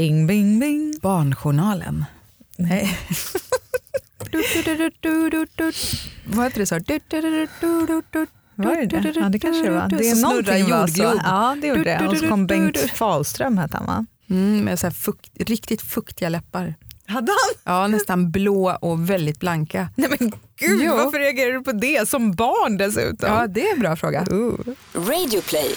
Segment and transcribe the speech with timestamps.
[0.00, 0.94] Bing, bing, bing.
[1.02, 2.04] Barnjournalen.
[2.56, 2.98] Nej.
[6.24, 6.76] Vad heter det så?
[8.54, 9.20] Var det det?
[9.20, 9.88] Ja, det kanske det var.
[9.88, 11.20] Det är Så någonting jordglob.
[11.24, 12.06] Ja, det gjorde det.
[12.08, 14.06] Och så kom Bengt Fahlström, hette han va?
[14.30, 16.74] Mm, med så här fukt, riktigt fuktiga läppar.
[17.06, 17.74] Hade han?
[17.74, 19.88] Ja, nästan blå och väldigt blanka.
[19.96, 20.96] Nej men gud, Jo.
[20.96, 22.08] varför reagerar du på det?
[22.08, 23.32] Som barn dessutom.
[23.32, 24.26] Ja, det är en bra fråga.
[24.32, 24.54] Uh.
[24.94, 25.74] Radioplay.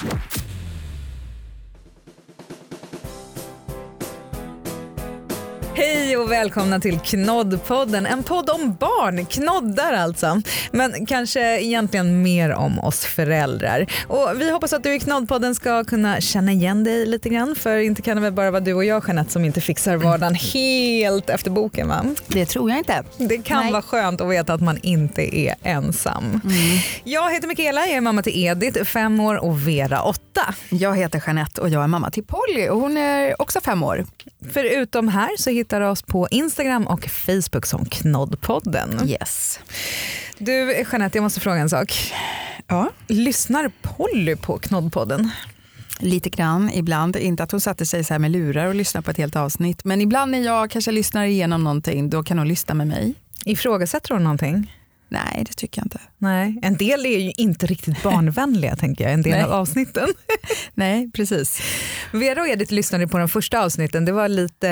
[5.75, 10.41] Hej och välkomna till Knoddpodden, en podd om barn, knoddar alltså.
[10.71, 13.85] Men kanske egentligen mer om oss föräldrar.
[14.07, 17.77] Och vi hoppas att du i Knoddpodden ska kunna känna igen dig lite grann, för
[17.77, 21.29] inte kan det väl bara vara du och jag Jeanette som inte fixar vardagen helt
[21.29, 22.05] efter boken va?
[22.27, 23.03] Det tror jag inte.
[23.17, 23.71] Det kan Nej.
[23.71, 26.41] vara skönt att veta att man inte är ensam.
[27.03, 30.55] Jag heter Mikaela, jag är mamma till Edith, fem år och Vera, åtta.
[30.69, 34.05] Jag heter Jeanette och jag är mamma till Polly och hon är också fem år.
[34.53, 39.09] Förutom här så hittar oss på Instagram och Facebook som Knoddpodden.
[39.09, 39.59] Yes.
[40.37, 42.13] Du Jeanette, jag måste fråga en sak.
[42.67, 42.89] Ja.
[43.07, 45.29] Lyssnar Polly på Knoddpodden?
[45.99, 47.15] Lite grann ibland.
[47.15, 49.83] Inte att hon satte sig så här med lurar och lyssnade på ett helt avsnitt.
[49.83, 53.13] Men ibland när jag kanske lyssnar igenom någonting då kan hon lyssna med mig.
[53.45, 54.73] Ifrågasätter hon någonting?
[55.09, 55.99] Nej, det tycker jag inte.
[56.23, 59.43] Nej, en del är ju inte riktigt barnvänliga tänker jag, en del Nej.
[59.43, 60.09] av avsnitten.
[60.73, 61.61] Nej, precis.
[62.11, 64.67] Vera och Edith lyssnade på de första avsnitten, det var lite,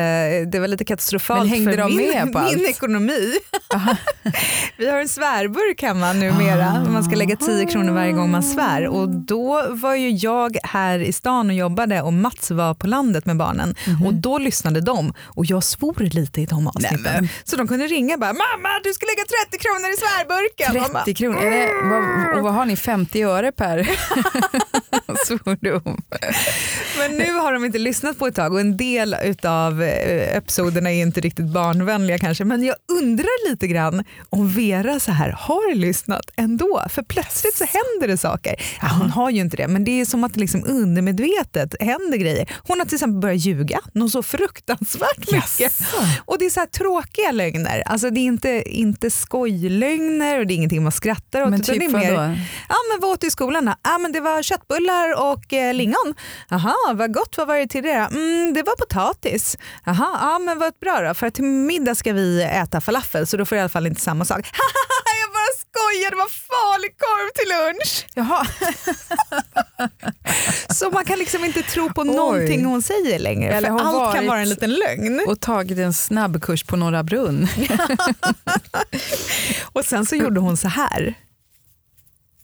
[0.46, 2.56] det var lite katastrofalt Men hängde för de min, med på allt?
[2.56, 3.34] min ekonomi.
[4.78, 8.88] Vi har en svärburk hemma numera, man ska lägga 10 kronor varje gång man svär
[8.88, 13.26] och då var ju jag här i stan och jobbade och Mats var på landet
[13.26, 17.02] med barnen och då lyssnade de och jag svor lite i de avsnitten.
[17.04, 17.30] Nämen.
[17.44, 20.82] Så de kunde ringa bara “mamma du ska lägga 30 kronor i svärburken”.
[20.82, 21.41] Man bara, 30 kronor.
[21.42, 23.90] Är det, vad, och vad har ni, 50 öre per
[25.26, 26.02] svordom?
[26.98, 31.02] Men nu har de inte lyssnat på ett tag och en del av episoderna är
[31.02, 32.46] inte riktigt barnvänliga kanske.
[32.46, 36.84] Men jag undrar lite grann om Vera så här har lyssnat ändå.
[36.90, 38.56] För plötsligt så händer det saker.
[38.82, 42.18] Ja, hon har ju inte det men det är som att det liksom undermedvetet händer
[42.18, 42.50] grejer.
[42.68, 45.60] Hon har till exempel börjat ljuga något så fruktansvärt mycket.
[45.60, 45.98] Jaså?
[46.26, 47.84] Och det är så här tråkiga lögner.
[47.86, 51.50] Alltså det är inte, inte skojlögner och det är ingenting man skrattar åt.
[51.50, 52.40] Men typ det är mer?
[52.70, 53.74] Ja, men vad åt du i skolan då?
[53.84, 56.16] Ja, men det var köttbullar och eh, lingon.
[56.50, 57.38] Jaha, vad gott.
[57.38, 58.18] Vad var det till det då?
[58.18, 59.58] Mm, det var potatis.
[59.86, 61.14] Jaha, ja, men vad bra då.
[61.14, 64.02] För till middag ska vi äta falafel så då får jag i alla fall inte
[64.02, 64.40] samma sak.
[65.92, 68.06] skojar, det var falukorv till lunch.
[68.14, 68.48] Jaha.
[70.74, 72.08] Så man kan liksom inte tro på Oj.
[72.08, 73.54] någonting hon säger längre.
[73.54, 75.22] Eller för allt kan vara en liten lögn.
[75.28, 77.48] Och tagit en snabbkurs på Norra Brunn.
[79.74, 81.16] Och sen så gjorde hon så här.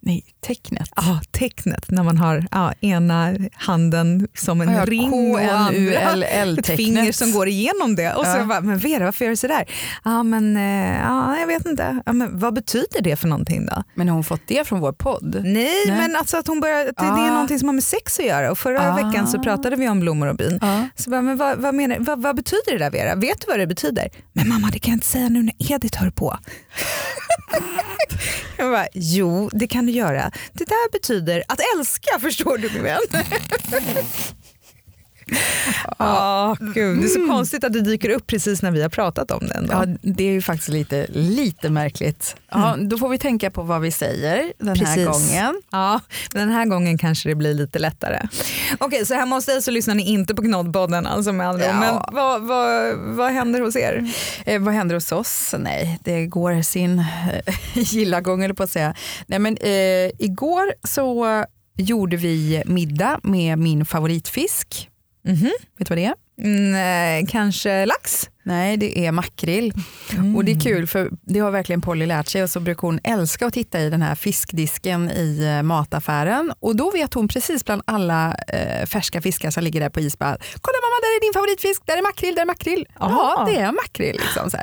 [0.07, 0.90] Nej, tecknet.
[0.95, 6.68] Ja, tecknet när man har ja, ena handen som en Ja, ring och andra ett
[6.68, 8.13] finger som går igenom det.
[8.13, 8.38] Och så Ja.
[8.38, 9.66] jag bara, men Vera varför gör du sådär?
[10.03, 12.01] Ja men eh, ja, jag vet inte.
[12.06, 13.84] Ja, men vad betyder det för någonting då?
[13.94, 15.41] Men har hon fått det från vår podd?
[15.44, 15.53] Nej,
[15.88, 15.97] Nej.
[15.97, 17.34] men alltså att hon börjar, det, det är Ah.
[17.34, 18.51] någonting som har med sex att göra.
[18.51, 18.95] Och förra Ah.
[18.95, 20.57] veckan så pratade vi om blommor och bin.
[20.62, 20.88] Ja.
[20.95, 23.16] Så bara, men vad, vad, menar, vad, vad betyder det där Vera?
[23.16, 24.09] Vet du vad det betyder?
[24.34, 26.38] Men mamma det kan jag inte säga nu när Edith hör på.
[28.58, 30.32] jag bara, jo det kan du göra.
[30.54, 33.00] Det där betyder att älska förstår du min vän.
[36.00, 39.32] Ja, gud, det är så konstigt att det dyker upp precis när vi har pratat
[39.32, 39.68] om den.
[39.72, 42.36] Ja, det är ju faktiskt lite, lite märkligt.
[42.52, 45.06] Ja, Då får vi tänka på vad vi säger den här Precis.
[45.06, 45.62] gången.
[45.72, 46.00] Ja,
[46.32, 48.28] den här gången kanske det blir lite lättare.
[48.78, 51.66] Okej, så hemma hos dig så lyssnar ni inte på Knoddpodden alltså med andra.
[51.66, 51.80] Ja.
[51.80, 54.12] Men vad, vad, vad händer hos er?
[54.46, 55.56] Eh, vad händer hos oss?
[55.60, 57.54] Nej, det går sin eh,
[57.94, 58.94] gilla gång eller på att säga.
[59.28, 61.26] Nej, men, eh, igår så
[61.78, 64.90] gjorde vi middag med min favoritfisk.
[65.28, 65.52] Mhm.
[65.78, 66.16] Vet du vad det är?
[66.42, 68.30] Mm, eh, kanske lax?
[68.47, 69.74] Nej, det är makrill.
[70.35, 73.00] Och det är kul för det har verkligen Polly lärt sig och så brukar hon
[73.03, 77.66] älska att titta i den här fiskdisken i eh, mataffären och då vet hon precis
[77.66, 81.22] bland alla eh, färska fiskar som ligger där på is bara, kolla mamma där är
[81.22, 82.86] din favoritfisk, där är makrill, där är makrill.
[83.00, 84.19] Ja, det är makrill.
[84.22, 84.57] Liksom, så.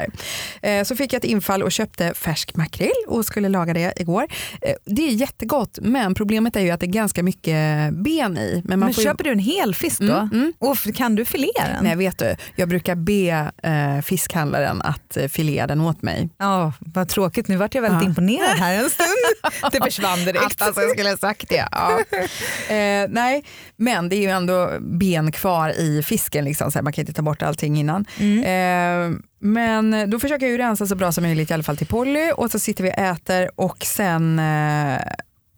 [0.67, 4.27] Eh, så fick jag ett infall och köpte färsk makrill och skulle laga det igår.
[4.63, 8.63] Eh, det är jättegott men problemet är ju att det är ganska mycket ben i.
[8.65, 10.13] Men, man Men får ju- köper du en hel fisk då?
[10.13, 10.53] Mm, mm.
[10.59, 11.85] Och kan du filea den?
[11.85, 13.53] Nej, vet du, jag brukar be
[13.97, 16.29] eh, fiskhandlaren att eh, filea den åt mig.
[16.39, 17.49] Ja, vad tråkigt.
[17.49, 18.09] Nu vart jag väldigt Ja.
[18.09, 19.09] imponerad här en stund.
[19.73, 20.45] Det försvann direkt.
[20.45, 21.69] Att alltså, jag skulle ha sagt det.
[21.73, 21.99] Ja.
[22.75, 23.45] Eh, nej,
[23.77, 27.13] men det är ju ändå ben kvar i fisken, liksom, så här, man kan inte
[27.13, 28.05] ta bort allting innan.
[28.45, 31.87] Eh, men då försöker jag ju rensa så bra som möjligt i alla fall till
[31.87, 35.01] Polly och så sitter vi och äter och sen eh,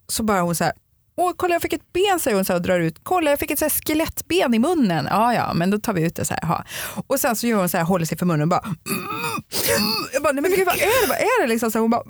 [0.07, 0.73] så bara hon så här,
[1.17, 2.99] Åh, kolla jag fick ett ben säger hon så här, och drar ut.
[3.03, 5.07] Kolla jag fick ett så här skelettben i munnen.
[5.09, 6.43] Ja, ja, men då tar vi ut det så här.
[6.43, 6.63] Aha.
[7.07, 8.63] Och sen så gör hon så här, håller sig för munnen och bara.
[8.63, 10.07] Mm, mm.
[10.13, 11.07] Jag bara, nej men gud vad är det?
[11.07, 11.71] Vad är det liksom?
[11.71, 12.01] Så hon bara.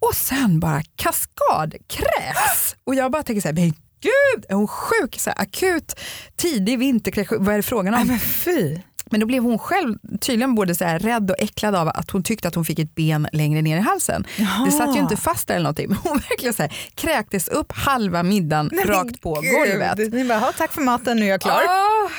[0.00, 2.76] Och sen bara kaskadkräks.
[2.84, 3.70] Och jag bara tänker så här, men
[4.00, 5.20] gud, är hon sjuk?
[5.20, 6.00] Så här, akut
[6.36, 8.00] tidig vinterkräks, vad är det frågan om?
[8.00, 8.78] Nej, men fy.
[9.10, 12.22] Men då blev hon själv tydligen både så här rädd och äcklad av att hon
[12.22, 14.26] tyckte att hon fick ett ben längre ner i halsen.
[14.38, 14.64] Jaha.
[14.66, 17.72] Det satt ju inte fast där eller någonting, men hon verkligen så här, kräktes upp
[17.72, 19.52] halva middagen Nej, rakt på gud.
[19.52, 20.12] golvet.
[20.12, 21.62] Ni bara, "Ja, tack för maten, nu är jag klar.
[21.68, 22.10] Ah,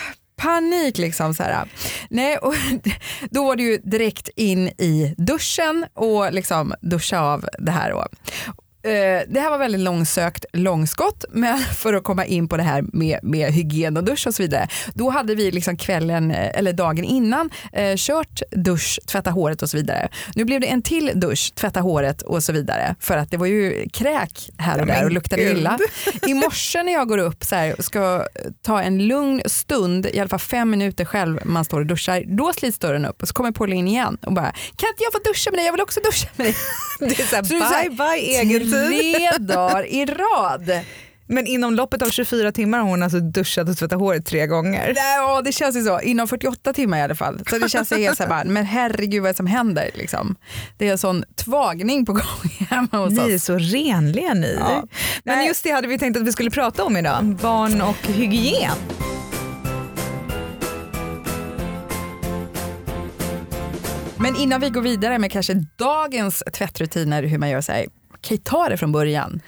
[0.41, 1.33] panik liksom.
[1.33, 1.67] Så här.
[2.09, 2.53] Nej, och
[3.31, 7.91] då var det ju direkt in i duschen och liksom duscha av det här.
[7.91, 8.05] Då.
[8.83, 8.91] Eh,
[9.27, 13.19] Det här var väldigt långsökt långskott, men för att komma in på det här med,
[13.23, 14.67] med hygien och dusch och så vidare.
[14.93, 19.69] Då hade vi liksom kvällen, eh, eller dagen innan, eh, kört dusch, tvätta håret och
[19.69, 20.09] så vidare.
[20.35, 22.95] Nu blev det en till dusch, tvätta håret och så vidare.
[22.99, 25.79] För att det var ju kräk här och där och luktade illa.
[26.27, 28.25] I morse när jag går upp så här, ska
[28.65, 32.53] ta en lugn stund, i alla fall fem minuter själv, man står och duschar, då
[32.53, 35.19] slits dörren upp och så kommer Pauline in igen och bara, kan inte jag få
[35.29, 35.65] duscha med dig?
[35.65, 36.55] Jag vill också duscha med dig.
[36.99, 38.66] Det är så här, Så är så här, bye bye egen.
[38.71, 40.71] Tre dagar i rad.
[41.29, 44.93] Men inom loppet av 24 timmar har hon alltså duschat och tvättat håret tre gånger.
[44.95, 46.01] Ja, det känns ju så.
[46.01, 47.41] Inom 48 timmar i alla fall.
[47.49, 49.89] Så det känns ju helt så här, bara, men herregud vad är det som händer?
[49.93, 50.35] Liksom.
[50.77, 53.43] Det är en sån tvagning på gång hemma hos Ni är oss.
[53.43, 54.57] så renliga ni.
[54.59, 54.83] Ja.
[55.23, 57.25] Men just det hade vi tänkt att vi skulle prata om idag.
[57.41, 58.71] Barn och hygien.
[64.19, 67.85] Men innan vi går vidare med kanske dagens tvättrutiner, hur man gör här,
[68.21, 69.41] kan ju ta det från början?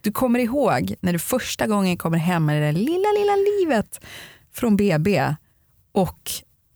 [0.00, 4.00] Du kommer ihåg när du första gången kommer hem med det där lilla, lilla livet
[4.52, 5.34] från BB
[5.92, 6.30] och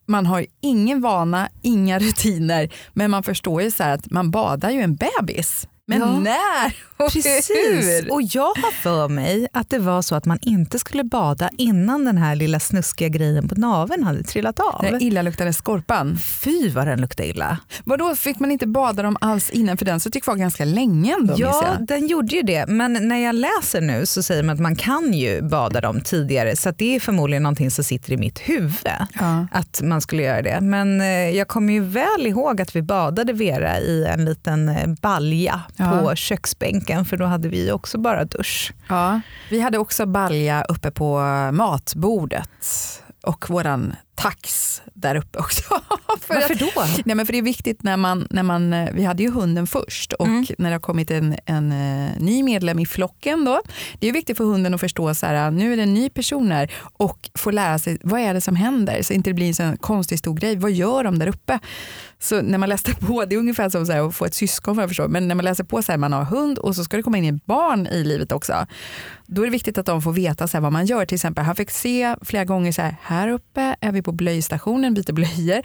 [0.07, 4.71] man har ingen vana, inga rutiner, men man förstår ju så här att man badar
[4.71, 5.69] ju en bebis.
[5.99, 6.19] Men Ja.
[6.21, 7.51] när och Precis.
[7.51, 8.13] hur?
[8.13, 12.05] Och jag har för mig att det var så att man inte skulle bada innan
[12.05, 14.83] den här lilla snuskiga grejen på naveln hade trillat av.
[14.83, 16.19] Den illaluktande skorpan.
[16.19, 17.59] Fy vad den luktade illa.
[17.85, 19.77] Vadå, fick man inte bada dem alls innan?
[19.77, 21.35] För den så tycker kvar ganska länge ändå.
[21.37, 22.67] Ja, den gjorde ju det.
[22.69, 26.57] Men när jag läser nu så säger man att man kan ju bada dem tidigare.
[26.57, 28.89] Så det är förmodligen någonting som sitter i mitt huvud.
[29.21, 29.47] Ja.
[29.53, 30.61] Att man skulle göra det.
[30.61, 34.87] Men eh, jag kommer ju väl ihåg att vi badade Vera i en liten eh,
[35.03, 35.99] balja Ja.
[36.01, 37.05] på köksbänken.
[37.05, 38.73] För då hade vi också bara dusch.
[38.89, 41.19] Ja, vi hade också balja uppe på
[41.53, 42.49] matbordet
[43.23, 45.63] och våran tax där uppe också.
[46.21, 46.71] för Varför att, då?
[47.05, 49.67] nej men för det är viktigt när man, när man, eh, vi hade ju hunden
[49.67, 50.47] först och Mm.
[50.59, 53.61] när det har kommit en, en eh, ny medlem i flocken då,
[53.99, 56.53] det är viktigt för hunden att förstå så här, nu är det en ny person
[56.53, 59.77] här och få lära sig vad är det som händer så inte det blir en
[59.77, 61.59] konstig stor grej, vad gör de där uppe?
[62.19, 64.77] Så när man läste på, det är ungefär som så här, att få ett syskon
[64.77, 66.85] vad jag förstår, men när man läser på så här, man har hund och så
[66.85, 68.67] ska det komma in ett barn i livet också,
[69.27, 71.07] då är det viktigt att de får veta så här, vad man gör.
[71.07, 74.90] Till exempel, han fick se flera gånger så här, här uppe är vi på blöjstationen,
[74.95, 75.63] byter blöjor.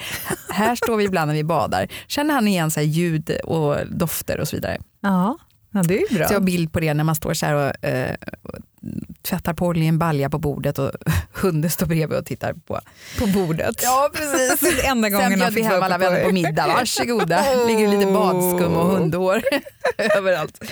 [0.53, 1.87] här står vi ibland när vi badar.
[2.07, 4.77] Känner han igen så ljud och dofter och så vidare.
[5.01, 5.37] Ja,
[5.71, 6.27] ja det är ju bra.
[6.27, 8.55] Så jag har bild på det när man står så här och, eh, och
[9.25, 10.91] tvättar på en balja på bordet och
[11.33, 12.79] hunden står bredvid och tittar på.
[13.19, 13.75] På bordet.
[13.83, 14.83] Ja precis.
[14.85, 16.67] Enda gången Sen bjöd vi hem alla vänner på middag.
[16.77, 17.43] Varsågoda.
[17.67, 19.41] Ligger lite badskum och hundhår
[20.17, 20.63] överallt.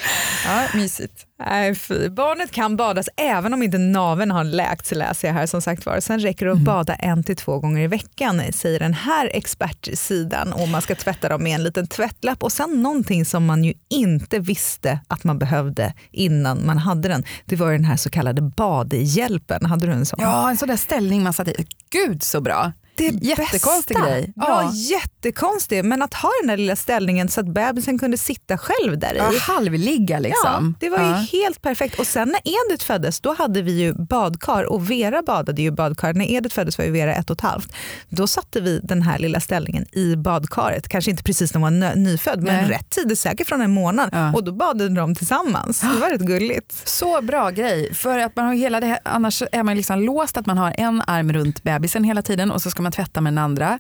[0.46, 1.26] Ja, mysigt.
[1.46, 2.10] Nej, fy.
[2.10, 6.00] Barnet kan badas även om inte naveln har läkt läser jag här som sagt var.
[6.00, 6.66] Sen räcker det att Mm.
[6.66, 11.30] bada en till två gånger i veckan säger den här expertsidan och man ska tvätta
[11.30, 15.40] dem med en liten tvättlapp och sen någonting som man ju inte visste att man
[15.40, 17.24] behövde innan man hade den.
[17.46, 19.66] Det var den här så kallade badhjälpen.
[19.66, 20.20] Hade du en sån?
[20.22, 21.68] Ja, en sån där ställning man satt i.
[21.90, 22.72] Gud så bra.
[22.96, 24.10] Det är Jättekonstig bästa.
[24.10, 24.34] grej.
[24.36, 24.72] Ja, Ja.
[24.74, 25.86] jättekonstig.
[25.86, 29.18] Men att ha den där lilla ställningen så att bebisen kunde sitta själv där i.
[29.18, 30.76] Ja, halvligga liksom.
[30.82, 31.26] Ja, det var ju Ja.
[31.32, 32.00] helt perfekt.
[32.00, 36.14] Och sen när Edith föddes, då hade vi ju badkar och Vera badade ju badkar.
[36.14, 37.74] När Edith föddes var ju Vera ett och ett halvt.
[38.10, 40.88] Då satte vi den här lilla ställningen i badkaret.
[40.88, 42.72] Kanske inte precis när hon var nyfödd, men Nej.
[42.72, 44.10] rätt tidigt, säkert från en månad.
[44.12, 44.34] Ja.
[44.34, 45.80] Och då badade de tillsammans.
[45.82, 46.90] Det var rätt gulligt.
[46.90, 50.38] Så bra grej, för att man har hela det här, annars är man liksom låst
[50.38, 53.34] att man har en arm runt bebisen hela tiden och så ska man tvätta med
[53.34, 53.80] den andra.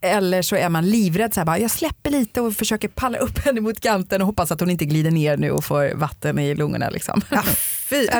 [0.00, 3.38] Eller så är man livrädd, så här bara, jag släpper lite och försöker palla upp
[3.38, 6.54] henne mot kanten och hoppas att hon inte glider ner nu och får vatten i
[6.54, 6.90] lungorna.
[6.90, 7.20] Liksom.
[7.30, 7.42] Ja,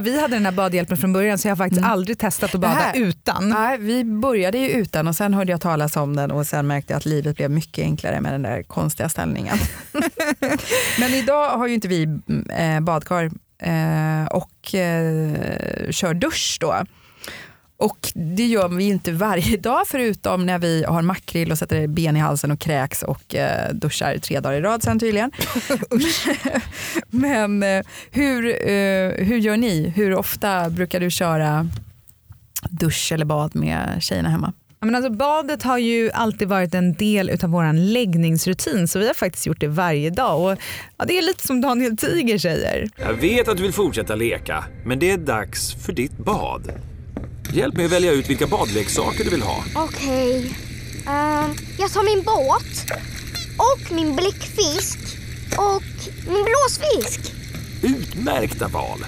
[0.03, 1.91] Vi hade den här badhjälpen från början så jag har faktiskt Mm.
[1.91, 3.49] aldrig testat att bada här- utan.
[3.49, 6.93] Nej, vi började ju utan och sen hörde jag talas om den och sen märkte
[6.93, 9.57] jag att livet blev mycket enklare med den där konstiga ställningen.
[11.01, 12.03] Men idag har ju inte vi
[12.59, 13.25] eh, badkar
[13.63, 16.75] eh, och eh, kör dusch då.
[17.81, 22.17] Och det gör vi inte varje dag förutom när vi har makrill och sätter ben
[22.17, 25.31] i halsen och kräks och eh, duschar tre dagar i rad sen tydligen.
[27.11, 29.93] Men eh, hur, eh, hur gör ni?
[29.97, 31.69] Hur ofta brukar du köra
[32.71, 34.53] dusch eller bad med tjejerna hemma?
[34.81, 39.15] Men alltså, badet har ju alltid varit en del av vår läggningsrutin så vi har
[39.15, 40.43] faktiskt gjort det varje dag.
[40.43, 40.59] Och,
[40.97, 42.89] ja, det är lite som Daniel Tiger säger.
[42.97, 46.73] Jag vet att du vill fortsätta leka, men det är dags för ditt bad.
[47.55, 49.65] Hjälp mig att välja ut vilka badleksaker du vill ha.
[49.75, 50.57] Okej.
[51.07, 52.85] Ehm, jag tar min båt
[53.57, 54.99] och min bläckfisk
[55.57, 55.83] och
[56.27, 57.33] min blåsfisk.
[57.83, 58.99] Utmärkta val.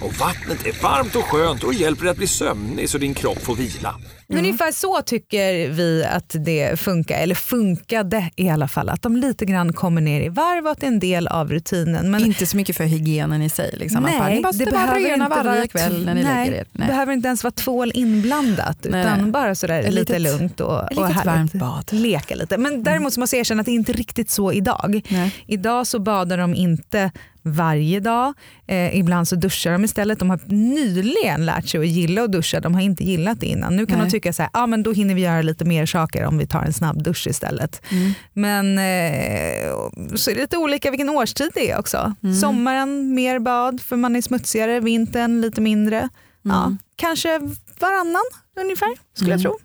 [0.00, 3.38] Och vattnet är varmt och skönt och hjälper dig att bli sömnig så din kropp
[3.42, 3.94] får vila.
[4.30, 4.44] Mm.
[4.44, 8.88] Ungefär så tycker vi att det funkar, eller funkade i alla fall.
[8.88, 11.50] Att de lite grann kommer ner i varv och att det är en del av
[11.50, 12.10] rutinen.
[12.10, 13.74] Men inte så mycket för hygienen i sig.
[13.76, 14.02] Liksom.
[14.02, 16.66] Nej, bara, det behöver inte varje kväll när ni nej, lägger er.
[16.72, 16.88] Nej.
[16.88, 19.30] behöver inte ens vara tvål inblandat nej, utan nej.
[19.30, 21.92] bara sådär lite litet, lugnt och, och varmt bad.
[21.92, 22.58] Leka lite.
[22.58, 25.00] Men däremot så måste jag erkänna att det är inte riktigt så idag.
[25.08, 25.34] Nej.
[25.46, 27.10] Idag så badar de inte
[27.42, 28.34] varje dag.
[28.66, 30.18] Eh, ibland så duschar de istället.
[30.18, 32.60] De har nyligen lärt sig att gilla att duscha.
[32.60, 33.76] De har inte gillat det innan.
[33.76, 34.06] Nu kan Nej.
[34.06, 36.46] de tycka så här, ah, men då hinner vi göra lite mer saker om vi
[36.46, 37.82] tar en snabb dusch istället.
[37.90, 38.12] Mm.
[38.32, 42.14] Men eh, så är det lite olika vilken årstid det är också.
[42.22, 42.36] Mm.
[42.36, 46.08] Sommaren mer bad för man är smutsigare, vintern lite mindre.
[46.42, 46.78] Ja, Mm.
[46.96, 47.38] kanske
[47.80, 48.22] varannan
[48.60, 49.52] ungefär skulle jag Mm.
[49.52, 49.58] tro.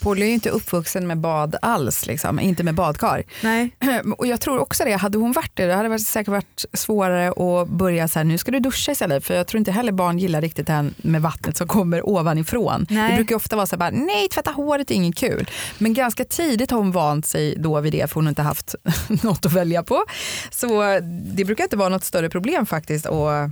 [0.00, 2.40] Polly är ju inte uppvuxen med bad alls, liksom.
[2.40, 3.22] inte med badkar.
[3.42, 3.76] Nej.
[4.18, 7.28] Och jag tror också det, hade hon varit det, det hade varit säkert varit svårare
[7.30, 9.24] att börja så här, nu ska du duscha istället.
[9.24, 12.86] För jag tror inte heller barn gillar riktigt det här med vattnet som kommer ovanifrån.
[12.90, 13.10] Nej.
[13.10, 15.50] Det brukar ofta vara så här, bara, nej tvätta håret är inget kul.
[15.78, 18.74] Men ganska tidigt har hon vant sig då vid det för hon har inte haft
[19.22, 20.04] något att välja på.
[20.50, 21.00] Så
[21.34, 23.50] det brukar inte vara något större problem faktiskt att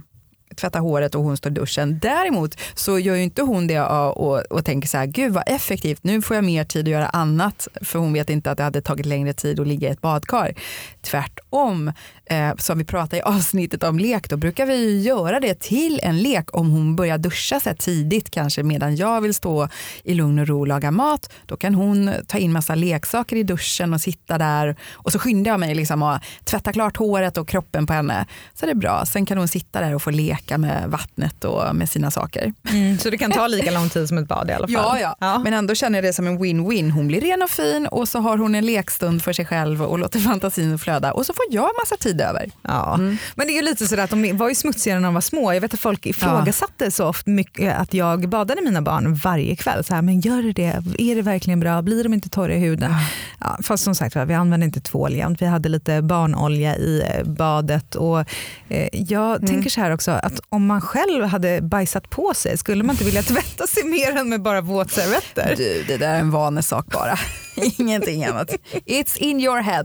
[0.58, 1.98] tvätta håret och hon står i duschen.
[1.98, 5.44] Däremot så gör ju inte hon det och, och, och tänker så här, gud vad
[5.46, 7.68] effektivt, nu får jag mer tid att göra annat.
[7.82, 10.54] För hon vet inte att det hade tagit längre tid att ligga i ett badkar.
[11.02, 11.92] Tvärtom,
[12.30, 16.00] eh, som vi pratade i avsnittet om lek, då brukar vi ju göra det till
[16.02, 19.68] en lek om hon börjar duscha så tidigt, kanske medan jag vill stå
[20.02, 21.32] i lugn och ro och laga mat.
[21.46, 25.50] Då kan hon ta in massa leksaker i duschen och sitta där och så skyndar
[25.50, 28.26] jag mig liksom att tvätta klart håret och kroppen på henne.
[28.54, 29.04] Så det är bra.
[29.06, 32.52] Sen kan hon sitta där och få leka med vattnet och med sina saker.
[32.70, 34.74] Mm, så det kan ta lika lång tid som ett bad i alla fall.
[34.74, 35.38] Ja, ja, Ja.
[35.38, 36.90] Men ändå känner jag det som en win-win.
[36.90, 39.98] Hon blir ren och fin och så har hon en lekstund för sig själv och
[39.98, 42.50] låter fantasin flöda och så får jag massa tid över.
[42.62, 42.94] Ja.
[42.94, 43.16] Mm.
[43.34, 45.52] Men det är ju lite sådär att de var ju smutsigare när de var små.
[45.52, 49.84] Jag vet att folk ifrågasatte så ofta mycket att jag badade mina barn varje kväll.
[49.84, 50.82] Så här, men gör det det?
[50.98, 51.82] Är det verkligen bra?
[51.82, 52.94] Blir de inte torra i huden?
[53.40, 55.42] Ja, fast som sagt vi använde inte tvål jämt.
[55.42, 57.94] Vi hade lite barnolja i eh, badet.
[57.94, 58.20] Och,
[58.68, 59.46] eh, jag Mm.
[59.46, 63.04] tänker så här också att om man själv hade bajsat på sig skulle man inte
[63.04, 65.54] vilja tvätta sig mer än med bara våtservetter.
[65.56, 67.18] Du, det där är en vanesak bara.
[67.78, 68.50] Ingenting annat.
[68.86, 69.84] It's in your head.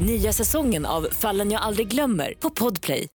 [0.00, 3.06] Nya säsongen av Fallen jag aldrig glömmer på Podplay.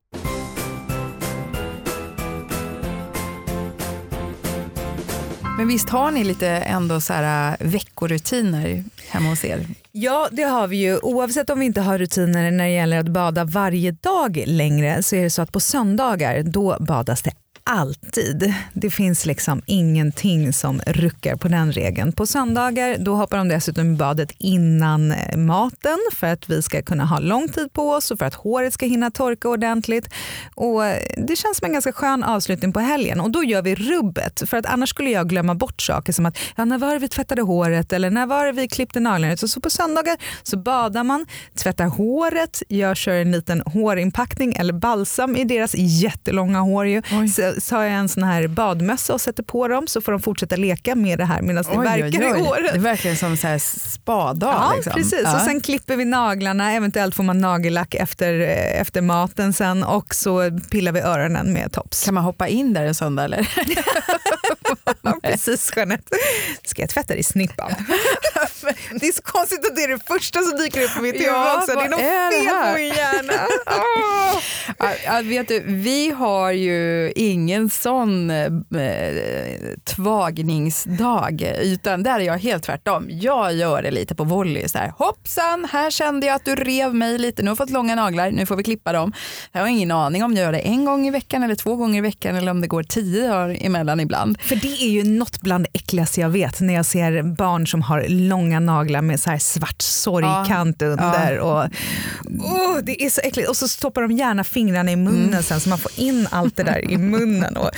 [5.58, 9.66] Men visst har ni lite ändå så här äh, veckorutiner hemma hos er?
[9.92, 10.98] Ja, det har vi ju.
[10.98, 15.16] Oavsett om vi inte har rutiner när det gäller att bada varje dag längre så
[15.16, 17.32] är det så att på söndagar då badas det
[17.64, 18.54] alltid.
[18.74, 22.12] Det finns liksom ingenting som ruckar på den regeln.
[22.12, 26.82] På söndagar då hoppar de dessutom i badet innan eh, maten för att vi ska
[26.82, 30.10] kunna ha lång tid på oss och för att håret ska hinna torka ordentligt.
[30.56, 33.76] Och eh, det känns som en ganska skön avslutning på helgen och då gör vi
[33.76, 37.00] rubbet för att annars skulle jag glömma bort saker som att ja, när var det
[37.00, 39.38] vi tvättade håret eller när var det vi klippte naglarna.
[39.38, 44.74] Så, så på söndagar så badar man, tvättar håret, jag kör en liten hårinpackning eller
[44.74, 46.88] balsam i deras jättelånga hår.
[46.88, 47.02] Ju.
[47.12, 47.53] Oj.
[47.54, 50.22] Så, så har jag en sån här badmössa och sätter på dem så får de
[50.22, 52.72] fortsätta leka med det här medan det verkar i håret.
[52.72, 53.58] Det är verkligen som så här
[53.90, 54.54] spadag.
[54.54, 54.94] Ja, liksom.
[54.94, 55.22] precis.
[55.24, 55.36] Ja.
[55.36, 60.16] Och sen klipper vi naglarna, eventuellt får man nagellack efter, eh, efter maten sen och
[60.16, 62.06] så pillar vi öronen med tops.
[62.06, 63.50] Kan man hoppa in där en söndag eller?
[65.22, 66.18] Precis Jeanette.
[66.64, 67.72] Ska jag tvätta dig i snippan?
[69.00, 71.28] det är så konstigt att det är det första som dyker upp i mitt huvud
[71.28, 71.76] Ja, också.
[71.76, 73.48] Det är något är fel på min hjärna.
[74.80, 78.52] Ja, ja, vet du, vi har ju ingen sån eh,
[79.84, 83.06] tvagningsdag utan där är jag helt tvärtom.
[83.10, 84.68] Jag gör det lite på volley.
[84.68, 87.42] Så här, Hoppsan, här kände jag att du rev mig lite.
[87.42, 89.14] Nu har jag fått långa naglar, nu får vi klippa dem.
[89.52, 91.98] Jag har ingen aning om jag gör det en gång i veckan eller två gånger
[91.98, 94.42] i veckan eller om det går tio dagar emellan ibland.
[94.42, 97.82] För det är ju något bland det äckligaste jag vet när jag ser barn som
[97.82, 101.40] har långa naglar med så här svart sorgkant under.
[101.40, 101.64] Och,
[102.40, 103.50] oh, det är så äckligt.
[103.50, 105.44] Och så stoppar de gärna fingrarna i munnen Mm.
[105.44, 107.58] sen så man får in allt det där i munnen.
[107.58, 107.70] Och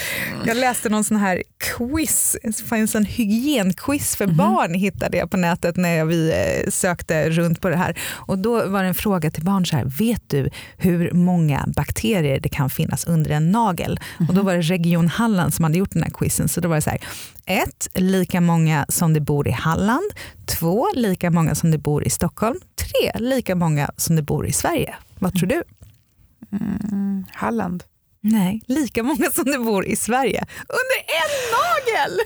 [0.46, 1.44] jag läste någon sån här
[1.78, 4.38] quiz, det fanns en hygienquiz för Mhm.
[4.38, 7.98] barn hittade jag på nätet när vi eh, sökte runt på det här.
[8.12, 12.40] Och då var det en fråga till barn så här, vet du hur många bakterier
[12.40, 14.00] det kan finnas under en nagel?
[14.30, 16.48] Och då var det Region Halland som hade gjort den här quizen.
[16.50, 17.00] Så då var det så här,
[17.46, 20.12] ett, lika många som det bor i Halland.
[20.46, 22.60] Två, lika många som det bor i Stockholm.
[22.75, 24.96] Tre, lika många som det bor i Sverige.
[25.20, 25.64] Vad tror du?
[27.34, 27.84] Halland.
[28.22, 30.46] Nej, lika många som det bor i Sverige.
[30.68, 32.20] Under en nagel!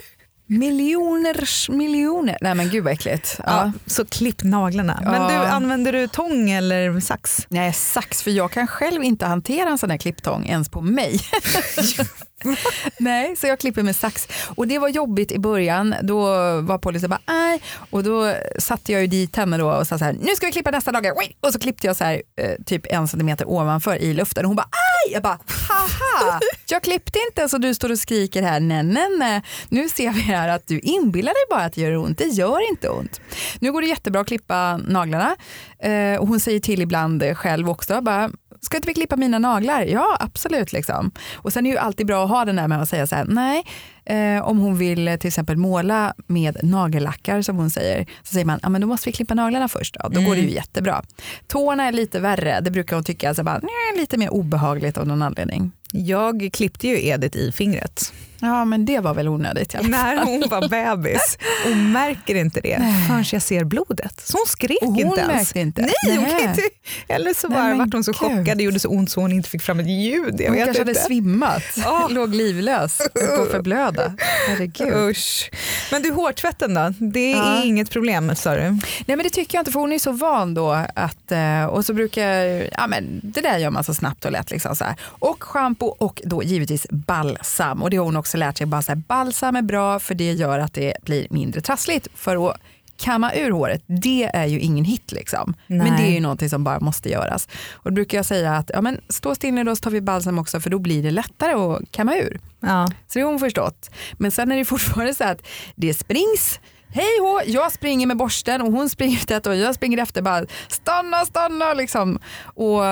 [0.46, 2.38] Miljoners miljoner.
[2.40, 3.34] Nej men gud vad äckligt.
[3.38, 3.44] Ja.
[3.46, 5.00] Ja, så klipp naglarna.
[5.04, 5.28] Men Ja.
[5.28, 7.46] du, använder du tång eller sax?
[7.48, 11.20] Nej, sax, för jag kan själv inte hantera en sån här klipptång ens på mig.
[12.98, 14.28] Nej, så jag klipper med sax.
[14.56, 15.94] Och det var jobbigt i början.
[16.02, 16.20] Då
[16.60, 17.62] var Polly så bara, nej.
[17.90, 20.52] Och då satte jag ju dit henne då och sa så här, nu ska vi
[20.52, 21.06] klippa nästa dag.
[21.40, 24.44] Och så klippte jag så här, eh, typ en centimeter ovanför i luften.
[24.44, 25.12] Och hon bara, aj!
[25.12, 26.40] Jag bara, haha!
[26.68, 28.60] Jag klippte inte så du står och skriker här.
[28.60, 29.42] Nej, nej, nej.
[29.68, 32.18] Nu ser vi här att du inbillar dig bara att det gör ont.
[32.18, 33.20] Det gör inte ont.
[33.58, 35.36] Nu går det jättebra att klippa naglarna.
[35.78, 38.30] Eh, och hon säger till ibland eh, själv också, bara,
[38.60, 39.82] ska inte vi klippa mina naglar?
[39.82, 40.72] Ja, absolut.
[40.72, 41.10] Liksom.
[41.34, 43.16] Och sen är det ju alltid bra att ha den där med att säga så
[43.16, 43.64] här, nej,
[44.04, 48.46] eh, om hon vill eh, till exempel måla med nagellackar som hon säger, så säger
[48.46, 49.96] man, ja men då måste vi klippa naglarna först.
[50.00, 51.02] Då, då går det ju jättebra.
[51.46, 53.60] Tårna är lite värre, det brukar hon tycka, alltså bara,
[53.96, 55.72] lite mer obehagligt av någon anledning.
[55.92, 59.74] Jag klippte ju Edith i fingret Ja, men det var väl onödigt.
[59.74, 59.90] i alla fall.
[60.16, 61.38] när hon var bebis
[61.70, 62.76] och märker inte det
[63.08, 64.20] förrän jag ser blodet.
[64.24, 65.56] Så hon skrek Och hon inte ens.
[65.56, 65.82] inte?
[65.82, 66.62] Nej, hon inte.
[67.08, 68.18] Eller så bara vart hon så gud.
[68.20, 70.40] chockad, det gjorde så ont så hon inte fick fram ett ljud.
[70.40, 71.02] Jag Hon kanske hade inte.
[71.02, 72.06] svimmat, Åh.
[72.10, 74.14] låg livlös, att förblöda.
[74.48, 74.94] Herregud.
[75.10, 75.50] Usch.
[75.90, 76.94] Men du, hårtvätten då?
[76.98, 77.62] Det är Ja.
[77.64, 78.60] inget problem sa du?
[78.60, 81.84] Nej men det tycker jag inte för hon är så van då att, eh, och
[81.84, 82.34] så brukar,
[82.78, 84.50] ja men det där gör man så snabbt och lätt.
[84.50, 84.94] Liksom så här.
[85.02, 87.82] Och shampoo och då givetvis balsam.
[87.82, 90.32] Och det har hon också lärt sig, bara så här, balsam är bra för det
[90.32, 92.08] gör att det blir mindre trassligt.
[92.14, 92.56] För att
[93.00, 95.54] kamma ur håret, det är ju ingen hit liksom.
[95.66, 95.92] Men Nej.
[95.96, 97.48] det är ju någonting som bara måste göras.
[97.72, 100.00] Och då brukar jag säga att ja, men stå still nu då så tar vi
[100.00, 102.40] balsam också för då blir det lättare att kamma ur.
[102.60, 102.88] Ja.
[103.08, 103.90] Så det har hon förstått.
[104.12, 106.60] Men sen är det fortfarande så att det springs
[106.92, 110.46] Hej hå, jag springer med borsten och hon springer tätt och jag springer efter bara
[110.68, 112.18] stanna, stanna liksom.
[112.44, 112.84] Och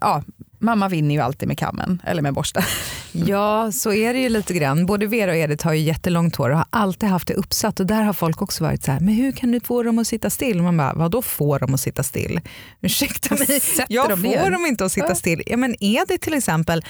[0.00, 0.22] ja,
[0.58, 2.62] mamma vinner ju alltid med kammen eller med borsten.
[3.12, 4.86] ja, så är det ju lite grann.
[4.86, 7.86] Både Vera och Edith har ju jättelångt hår och har alltid haft det uppsatt och
[7.86, 10.30] där har folk också varit så här, men hur kan du få dem att sitta
[10.30, 10.62] still?
[10.62, 12.40] Man bara, vadå får dem att sitta still?
[12.80, 15.42] Ursäkta mig, jag dem får dem inte att sitta still.
[15.46, 15.76] Ja, men
[16.08, 16.84] det till exempel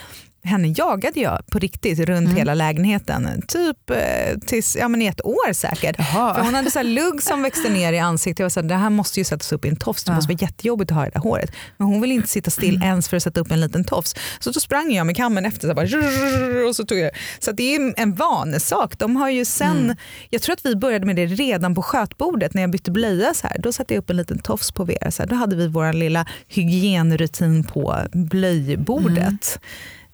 [0.46, 2.36] henne jagade jag på riktigt runt Mm.
[2.36, 5.96] hela lägenheten, typ eh, tills, ja, men i ett år säkert.
[5.98, 6.34] Jaha.
[6.34, 8.38] För hon hade så lugg som växte ner i ansiktet.
[8.38, 10.16] Jag var så här, det här måste ju sättas upp i en tofs, det Ja.
[10.16, 11.52] måste vara jättejobbigt att ha det där håret.
[11.76, 14.14] Men hon ville inte sitta still ens för att sätta upp en liten tofs.
[14.38, 17.10] Så då sprang jag med kammen efter så bara, och så tog jag.
[17.38, 18.98] Så det är en vanesak.
[18.98, 19.96] De har ju sen,
[20.30, 23.34] Jag tror att vi började med det redan på skötbordet när jag bytte blöja.
[23.34, 23.56] Så här.
[23.58, 25.10] Då satte jag upp en liten tofs på Vera.
[25.10, 25.28] Så här.
[25.30, 29.58] Då hade vi vår lilla hygienrutin på blöjbordet.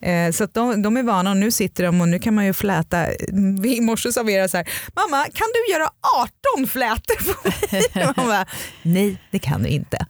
[0.03, 2.53] Eh, Så de, de är vana och nu sitter de och nu kan man ju
[2.53, 3.13] fläta.
[3.65, 5.89] I morse sa Vera så här, mamma kan du göra
[6.57, 7.49] 18 flätor på
[7.99, 8.13] mig?
[8.17, 8.47] Man bara,
[8.83, 10.07] Nej det kan du inte.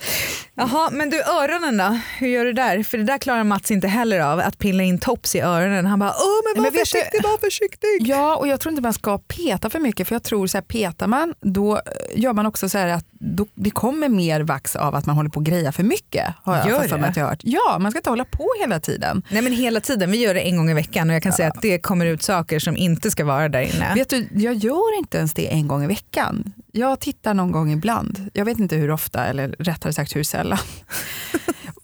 [0.55, 1.99] Jaha, men du öronen då?
[2.19, 2.83] Hur gör du där?
[2.83, 5.87] För det där klarar Mats inte heller av, att pilla in tops i öronen.
[5.87, 7.89] Han bara, åh men var Men vet du- försiktig, var försiktig.
[8.01, 10.63] Ja, och jag tror inte man ska peta för mycket för jag tror så här,
[10.63, 11.83] petar man då eh,
[12.15, 15.31] gör man också så här att då, det kommer mer vax av att man håller
[15.31, 16.35] på och greja för mycket.
[16.45, 17.07] Har jag Gör det?
[17.07, 17.41] att jag hört.
[17.43, 19.23] Ja, man ska inte hålla på hela tiden.
[19.29, 21.49] Nej men hela tiden, vi gör det en gång i veckan och jag kan säga
[21.49, 23.95] att det kommer ut saker som inte ska vara där inne.
[23.95, 26.53] Vet du, jag gör inte ens det en gång i veckan.
[26.73, 28.31] Jag tittar någon gång ibland.
[28.33, 30.59] Jag vet inte hur ofta, eller rättare sagt hur sällan.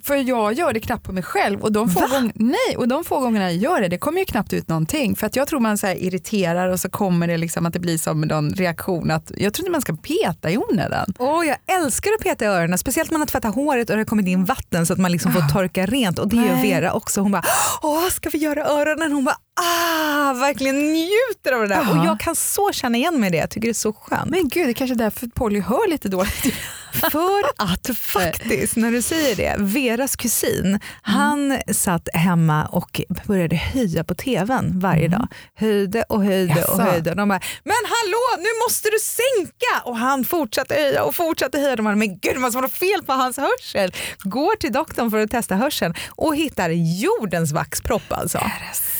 [0.09, 3.05] För jag gör det knappt på mig själv och de få, gång, nej, och de
[3.05, 5.17] få gångerna jag gör det, det kommer ju knappt ut någonting.
[5.17, 7.99] För att jag tror man så irriterar och så kommer det liksom att det blir
[7.99, 9.11] som någon reaktion.
[9.11, 11.15] Att, jag tror inte man ska peta i onödan.
[11.19, 14.01] Åh, jag älskar att peta i öronen, speciellt när man har tvättat håret och det
[14.01, 16.19] har kommit in vatten så att man liksom får torka rent.
[16.19, 16.63] Och det gör.
[16.63, 17.21] Vera också.
[17.21, 17.45] Hon bara,
[17.83, 19.13] Åh, ska vi göra öronen?
[19.13, 21.83] Hon bara, ah, verkligen njuter av det där.
[21.87, 22.01] Ja.
[22.01, 24.31] Och jag kan så känna igen mig i det, jag tycker det är så skönt.
[24.31, 26.55] Men gud, det är kanske är därför Polly hör lite dåligt.
[27.13, 34.05] För att faktiskt, när du säger det, Veras kusin, han satt hemma och började höja
[34.05, 35.29] på tvn varje dag.
[35.55, 36.83] Höjde och höjde och Jaså?
[36.83, 37.11] höjde.
[37.11, 39.89] Och de bara, men hallå nu måste du sänka!
[39.89, 41.77] Och han fortsatte höja och fortsatte höja.
[41.77, 43.93] De bara, men gud måste vara något fel på hans hörsel.
[44.19, 48.39] Går till doktorn för att testa hörseln och hittar jordens vaxpropp alltså.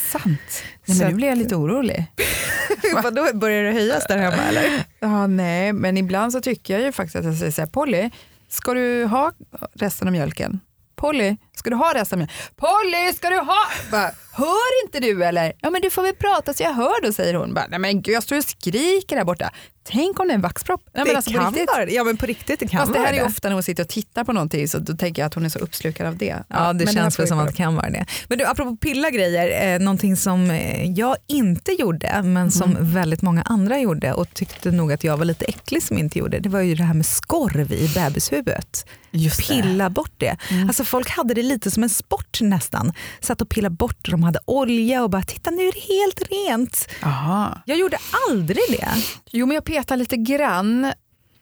[0.09, 0.63] Sant?
[0.85, 2.07] Nej, men nu blir jag lite orolig.
[3.03, 4.85] Vadå, börjar det höjas där hemma eller?
[5.01, 8.11] Ja, nej, men ibland så tycker jag ju faktiskt att jag säger så här, Polly,
[8.49, 9.33] ska du ha
[9.75, 10.61] resten av mjölken?
[10.97, 12.37] Polly, ska du ha resten av mjölken?
[12.57, 13.59] Polly, ska du ha?
[13.91, 15.53] Bara, hör inte du eller?
[15.61, 17.55] Ja, men du får väl prata så jag hör då, säger hon.
[17.55, 19.51] Bara, nej men gud, jag står och skriker där borta.
[19.91, 20.81] Tänk om det är en vaxpropp?
[20.85, 21.93] Nej, men det alltså, på kan vara det.
[21.93, 23.89] Ja men på riktigt det kan Fast det här är ofta när hon sitter och
[23.89, 26.37] tittar på någonting så då tänker jag att hon är så uppslukad av det.
[26.49, 28.07] Ja, det men här känns väl som att det kan vara det.
[28.29, 32.93] Men du, apropå pilla grejer, eh, någonting som eh, jag inte gjorde men som Mm.
[32.95, 36.39] väldigt många andra gjorde och tyckte nog att jag var lite äcklig som inte gjorde,
[36.39, 38.87] det var ju det här med skorv i bebishuvudet.
[39.11, 39.55] Just det.
[39.55, 39.63] Mm.
[39.67, 40.37] Pilla bort det.
[40.67, 42.93] Alltså folk hade det lite som en sport nästan.
[43.21, 46.89] Satt och pillade bort de hade olja och bara titta nu är det helt rent.
[47.03, 47.63] Aha.
[47.67, 48.89] Jag gjorde aldrig det.
[49.31, 50.93] Jo, men jag petar lite grann.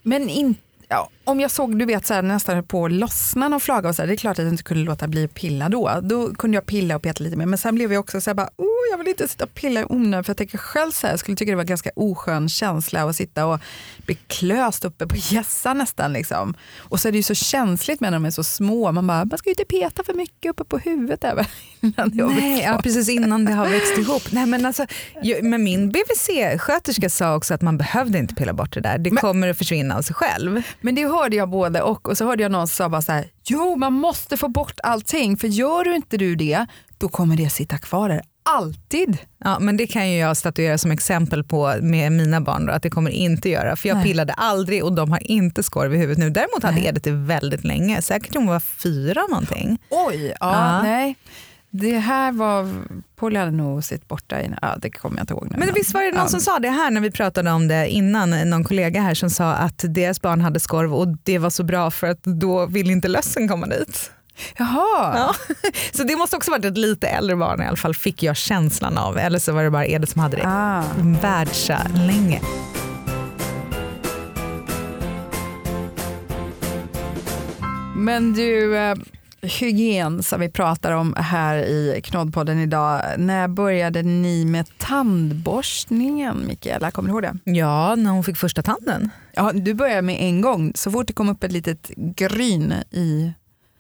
[0.03, 3.89] Men inte Ja, om jag såg du vet, så här, nästan på lossna någon flaga
[3.89, 6.01] och så här, det är klart att jag inte kunde låta bli att pilla då.
[6.03, 7.47] Då kunde jag pilla och peta lite mer.
[7.47, 9.81] Men sen blev jag också så här, bara, oh, jag vill inte sitta och pilla
[9.81, 12.49] i onödan för jag tänker själv så här, jag skulle tycka det var ganska oskön
[12.49, 13.61] känsla att sitta och
[14.07, 16.13] bli klöst uppe på hjässan nästan.
[16.13, 16.55] Liksom.
[16.79, 18.93] Och så är det ju så känsligt med när de är så små.
[18.93, 21.45] Man bara, man ska ju inte peta för mycket uppe på huvudet även
[21.81, 24.23] innan det har Nej, ja, precis innan det har växt ihop.
[24.31, 24.87] Nej, men, alltså,
[25.23, 28.99] ju- men min BVC-sköterska sa också att man behövde inte pilla bort det där.
[28.99, 30.63] Det Men- kommer att försvinna av sig själv.
[30.81, 32.09] Men det hörde jag både och.
[32.09, 34.81] Och så hörde jag någon som sa bara så här, jo man måste få bort
[34.83, 35.37] allting.
[35.37, 36.67] För gör du inte du det,
[36.99, 38.23] då kommer det sitta kvar där.
[38.49, 39.19] Alltid.
[39.45, 42.83] Ja, men det kan ju jag statuera som exempel på med mina barn då, att
[42.83, 43.77] det kommer inte göra.
[43.77, 44.05] För jag Nej.
[44.07, 46.31] pillade aldrig och de har inte skorv i huvudet nu.
[46.31, 46.87] Däremot hade Nej.
[46.87, 49.79] Edith det väldigt länge, säkert hon var fyra någonting.
[49.91, 50.83] Oj, ja, Ja.
[50.83, 51.17] nej.
[51.79, 52.69] Det här var,
[53.17, 55.57] Polly hade nog sitt borta i, ja det kommer jag inte ihåg nu.
[55.59, 56.29] Men visst var det någon ja.
[56.29, 59.53] som sa det här när vi pratade om det innan, någon kollega här som sa
[59.53, 63.09] att deras barn hade skorv och det var så bra för att då vill inte
[63.09, 64.11] lössen komma dit.
[64.57, 65.35] Jaha, Ja.
[65.93, 68.99] Så det måste också varit ett lite äldre barn i alla fall, fick jag känslan
[68.99, 69.19] av.
[69.19, 70.85] Eller så var det bara Edith som hade det ah.
[71.23, 72.41] världsa länge.
[77.97, 78.95] Men du, eh,
[79.47, 83.03] hygien som vi pratar om här i Knoddpodden idag.
[83.19, 86.91] När började ni med tandborstningen Mikaela?
[86.91, 87.53] Kommer du ihåg det?
[87.53, 89.11] Ja, när hon fick första tanden.
[89.33, 90.73] Ja, du började med en gång.
[90.75, 93.33] Så fort det kom upp ett litet gryn i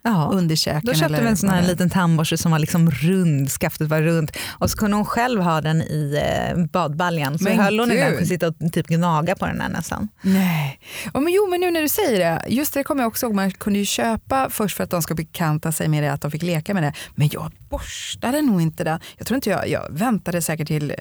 [0.07, 0.31] Ja.
[0.33, 0.83] underkäken.
[0.85, 4.03] Då köpte vi en sån här det liten tandborste som var liksom rund, skaftet var
[4.03, 7.39] runt och så kunde hon själv ha den i eh, badbaljan.
[7.39, 8.21] Så Men höll hon i den gud.
[8.21, 10.09] och sitta och typ gnaga på den här nästan.
[10.23, 10.81] Nej.
[11.15, 13.35] Ja, men jo, men nu när du säger det, just det kommer jag också ihåg,
[13.35, 16.31] man kunde ju köpa först för att de ska bekanta sig med det, att de
[16.31, 16.93] fick leka med det.
[17.15, 19.01] Men jag borstade nog inte den.
[19.17, 20.95] Jag tror inte jag, jag väntade säkert till,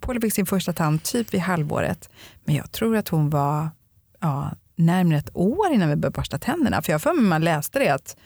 [0.00, 2.08] Paula fick sin första tand typ vid halvåret.
[2.44, 3.70] Men jag tror att hon var
[4.20, 6.82] ja, närmare ett år innan vi började borsta tänderna.
[6.82, 8.16] För jag har för mig man läste det att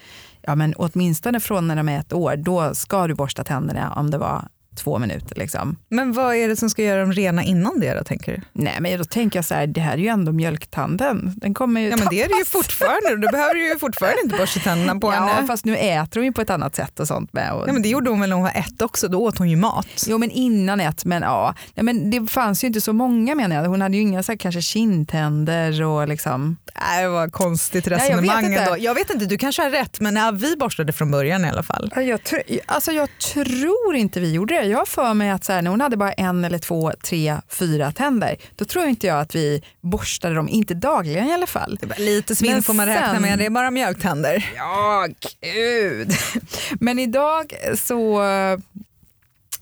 [0.42, 4.10] ja, men åtminstone från när de är ett år, då ska du borsta tänderna om
[4.10, 5.36] det var två minuter.
[5.36, 5.76] Liksom.
[5.88, 8.40] Men vad är det som ska göra dem rena innan det då tänker du?
[8.52, 11.32] Nej, men då tänker jag så här, det här är ju ändå mjölktanden.
[11.36, 12.48] Den kommer ju Ja men det är det ju tappas.
[12.48, 15.46] fortfarande, då behöver du ju fortfarande inte borsta tänderna på Ja, henne.
[15.46, 17.52] fast nu äter hon ju på ett annat sätt och sånt med.
[17.52, 19.50] Och, Ja, men det gjorde hon väl när hon var ett också, då åt hon
[19.50, 19.86] ju mat.
[20.08, 21.54] Jo, men innan ett, men ja.
[21.74, 23.64] Nej, men det fanns ju inte så många menar jag.
[23.68, 26.56] Hon hade ju inga så här, kanske kindtänder och liksom.
[26.80, 28.60] Nej, det var konstigt jag vet resonemang inte.
[28.60, 28.76] ändå.
[28.78, 31.62] Jag vet inte, du kanske har rätt men ja, vi borstade från början i alla
[31.62, 31.92] fall.
[31.96, 34.59] Ja, Jag, tr- alltså jag tror inte vi gjorde det.
[34.62, 37.36] Jag har för mig att så här, när hon hade bara en eller två, tre,
[37.48, 41.78] fyra tänder, då tror inte jag att vi borstade dem, inte dagligen i alla fall.
[41.98, 44.52] Lite svinn Men får man räkna sen- med, det är bara mjölktänder.
[44.56, 45.06] Ja,
[45.42, 46.12] gud.
[46.80, 48.20] Men idag så,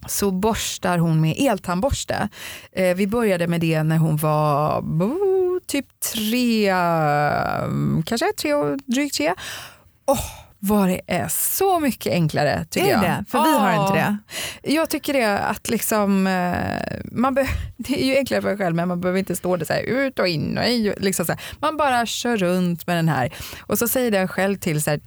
[0.06, 2.28] så borstar hon med eltandborste.
[2.72, 8.52] Eh, vi började med det när hon var bo, typ tre, mm, kanske tre
[8.86, 9.34] drygt tre.
[10.06, 10.20] Åh,
[10.60, 13.00] vad det är så mycket enklare tycker Är jag.
[13.02, 13.24] det?
[13.28, 14.18] För vi har inte det.
[14.72, 18.76] Jag tycker det att liksom, eh, man be- det är ju enklare för en själv
[18.76, 20.90] men man behöver inte stå där så här, ut och in och i.
[20.96, 21.40] och Liksom så här.
[21.60, 25.00] Man bara kör runt med den här och så säger den själv till så här,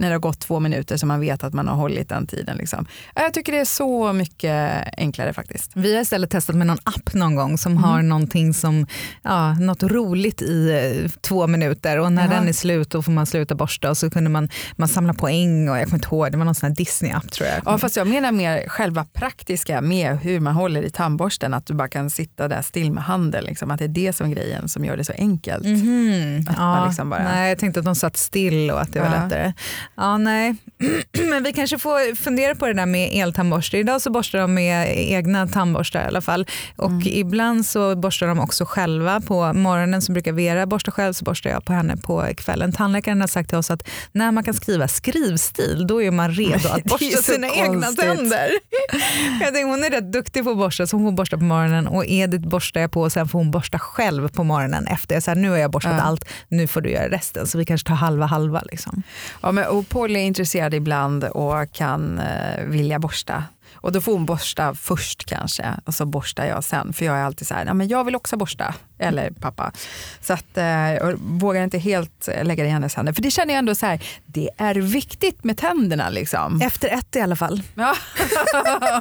[0.00, 2.56] när det har gått två minuter så man vet att man har hållit den tiden.
[2.56, 2.86] Liksom.
[3.14, 5.70] Ja, Jag tycker det är så mycket enklare faktiskt.
[5.74, 8.86] Vi har istället testat med någon app någon gång som har någonting som,
[9.22, 10.70] ja, något roligt i
[11.04, 12.34] eh, två minuter och när Jaha.
[12.34, 15.14] den är slut då får man sluta borsta och så kunde man man, man samlar
[15.14, 17.60] poäng och jag kommer inte ihåg, det var någon sån här Disney-app tror jag.
[17.66, 21.74] Ja, fast jag menar mer själva praktiska med hur man håller i tandborsten, att du
[21.74, 23.44] bara kan sitta där still med handen.
[23.44, 25.64] Liksom, att det är det som är grejen som gör det så enkelt.
[25.64, 26.46] Mhm.
[26.48, 29.00] Att man Ja, liksom bara- Nej, jag tänkte att de satt still och att det
[29.00, 29.22] var Ja.
[29.24, 29.52] lättare.
[29.96, 30.56] Ja, nej.
[31.30, 33.78] Men vi kanske får fundera på det där med eltandborste.
[33.78, 36.46] Idag så borstar de med egna tandborstar i alla fall.
[36.76, 37.02] Och Mm.
[37.06, 39.20] ibland så borstar de också själva.
[39.20, 42.72] På morgonen så brukar Vera borsta själv, så borstar jag på henne på kvällen.
[42.72, 46.68] Tandläkaren har sagt till oss att när man kan skriva skrivstil, då är man redo
[46.68, 48.50] att borsta sina egna tänder.
[49.40, 51.86] Jag tänker, hon är rätt duktig på att borsta, så hon får borsta på morgonen
[51.86, 55.20] och Edith borstar jag på och sen får hon borsta själv på morgonen efter.
[55.20, 56.02] Så här, nu har jag borstat Ja.
[56.02, 57.46] allt, nu får du göra resten.
[57.46, 58.62] Så vi kanske tar halva halva.
[58.70, 59.02] Liksom.
[59.42, 63.44] Ja, men, och Polly är intresserad ibland och kan eh, vilja borsta.
[63.80, 66.92] Och då får hon borsta först kanske och så borstar jag sen.
[66.92, 68.74] För jag är alltid så här, men jag vill också borsta.
[68.98, 69.72] Eller pappa.
[70.20, 73.12] Så att, eh, jag vågar inte helt lägga det i hennes händer.
[73.12, 76.60] För det känner jag ändå så här, det är viktigt med tänderna liksom.
[76.62, 77.62] Efter ett i alla fall.
[77.74, 77.94] Ja.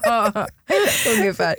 [1.18, 1.56] Ungefär.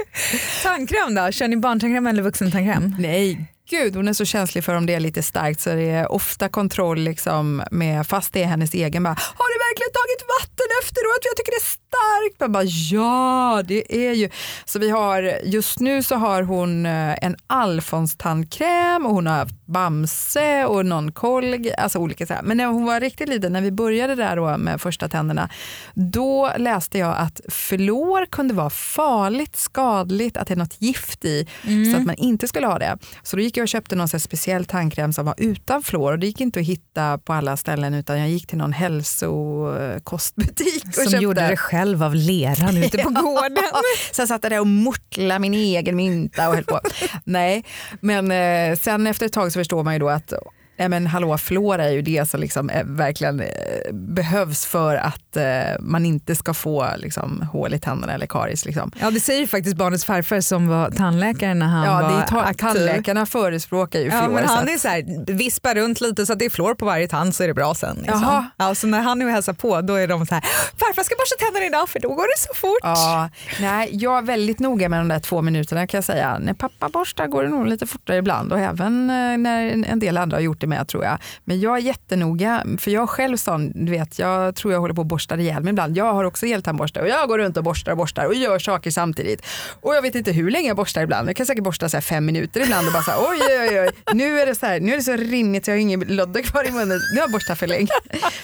[0.63, 1.33] Tandkräm då?
[1.33, 2.97] Kör ni barntandkräm eller vuxentandkräm?
[2.99, 6.13] Nej, gud hon är så känslig för om det är lite starkt så det är
[6.13, 10.58] ofta kontroll liksom med, fast det är hennes egen bara, har du verkligen tagit vatten
[10.83, 11.23] efteråt?
[11.23, 12.41] Jag tycker det är starkt.
[12.41, 14.31] Man bara, ja det är ju.
[14.65, 19.37] Så vi har, just nu så har hon eh, en Alfons tandkräm och hon har
[19.37, 22.43] haft Bamse och någon kolg, alltså olika så här.
[22.43, 25.49] Men när hon var riktigt liten, när vi började där då med första tänderna,
[25.95, 31.47] då läste jag att fluor kunde vara farligt, skadligt, att det är något gift i,
[31.93, 32.99] så att man inte skulle ha det.
[33.23, 36.27] Så då gick jag och köpte någon speciell tandkräm som var utan fluor och det
[36.27, 40.58] gick inte att hitta på alla ställen utan jag gick till någon hälsokostbutik
[40.89, 41.17] och Som köpte.
[41.25, 43.59] gjorde det själv av leran ute på gården.
[44.17, 46.81] Jag satt där och mortlade min egen mynta och höll på.
[47.25, 47.65] Nej,
[48.01, 48.31] men
[48.73, 50.33] eh, sen efter ett tag så förstår man ju då att
[50.79, 53.47] Nej men hallå, fluor är ju det som liksom är, verkligen eh,
[53.93, 55.45] behövs för att eh,
[55.81, 58.65] man inte ska få liksom, hål i tänderna eller karies.
[58.65, 58.93] Liksom.
[59.01, 62.23] Ja det säger ju faktiskt barnets farfar som var tandläkare när han Ja, var det
[62.23, 62.67] är ta- aktiv.
[62.67, 64.41] tandläkarna förespråkar ju fluor.
[64.41, 67.09] Ja, han är så här, vispar runt lite så att det är fluor på varje
[67.09, 67.97] tand så är det bra sen.
[67.97, 68.23] Liksom.
[68.23, 68.47] Jaha.
[68.57, 70.45] Ja, så när han är och hälsar på då är de så här,
[70.77, 72.79] farfar ska borsta tänderna idag för då går det så fort.
[72.83, 76.39] Ja, nej, jag är väldigt noga med de där två minuterna kan jag säga.
[76.39, 80.17] När pappa borstar går det nog lite fortare ibland och även eh, när en del
[80.19, 81.19] andra har gjort det med tror jag.
[81.45, 85.01] Men jag är jättenoga, för jag själv sån, du vet, jag tror jag håller på
[85.01, 85.97] att borsta ihjäl mig ibland.
[85.97, 88.91] Jag har också eltandborste och jag går runt och borstar och borstar och gör saker
[88.91, 89.47] samtidigt.
[89.81, 91.29] Och jag vet inte hur länge jag borstar ibland.
[91.29, 93.81] Jag kan säkert borsta så här fem minuter ibland och bara så här, oj, oj,
[93.81, 96.01] oj, nu är det så här, nu är det så rinnigt så jag har ingen
[96.01, 97.01] lodde kvar i munnen.
[97.15, 97.89] Nu har jag borstat för länge.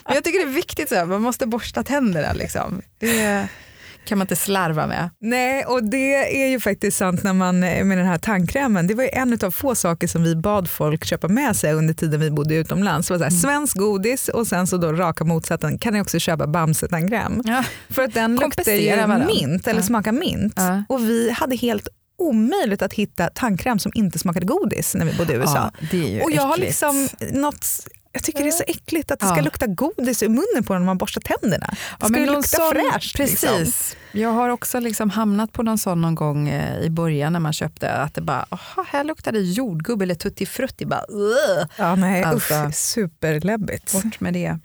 [0.04, 2.82] Men jag tycker det är viktigt, så här, man måste borsta tänderna liksom.
[2.98, 3.48] Det
[4.04, 5.10] kan man inte slarva med.
[5.20, 8.86] Nej, och det är ju faktiskt sant när man med den här tandkrämen.
[8.86, 11.94] Det var ju en av få saker som vi bad folk köpa med sig under
[11.94, 13.08] tiden vi bodde utomlands.
[13.08, 13.40] Det var så här, Mm.
[13.40, 17.42] Svensk godis och sen så då raka motsatsen kan ni också köpa Bamse-tandkräm.
[17.44, 17.64] Ja.
[17.90, 19.26] För att den luktar ju varandra.
[19.26, 19.86] mint eller Ja.
[19.86, 20.54] smakar mint.
[20.56, 20.84] Ja.
[20.88, 21.88] Och vi hade helt
[22.18, 25.70] omöjligt att hitta tandkräm som inte smakade godis när vi bodde i USA.
[25.92, 26.68] Ja, och jag har äckligt.
[26.68, 27.66] liksom något
[28.14, 29.42] jag tycker det är så äckligt att det ska Ja.
[29.42, 31.66] lukta godis i munnen på när man borstar tänderna.
[31.66, 33.16] Det Ja, ska men ju lukta sån- fräscht.
[33.16, 33.42] Precis.
[33.42, 33.98] Liksom.
[34.20, 37.52] Jag har också liksom hamnat på någon sån någon gång eh, i början när man
[37.52, 40.86] köpte att det bara, aha, här luktar det jordgubb eller tutti frutti.
[40.86, 41.04] Bara.
[41.76, 42.54] Ja, nej, Alltså.
[42.54, 43.92] usch, superläbbigt.
[43.92, 44.58] Bort med det.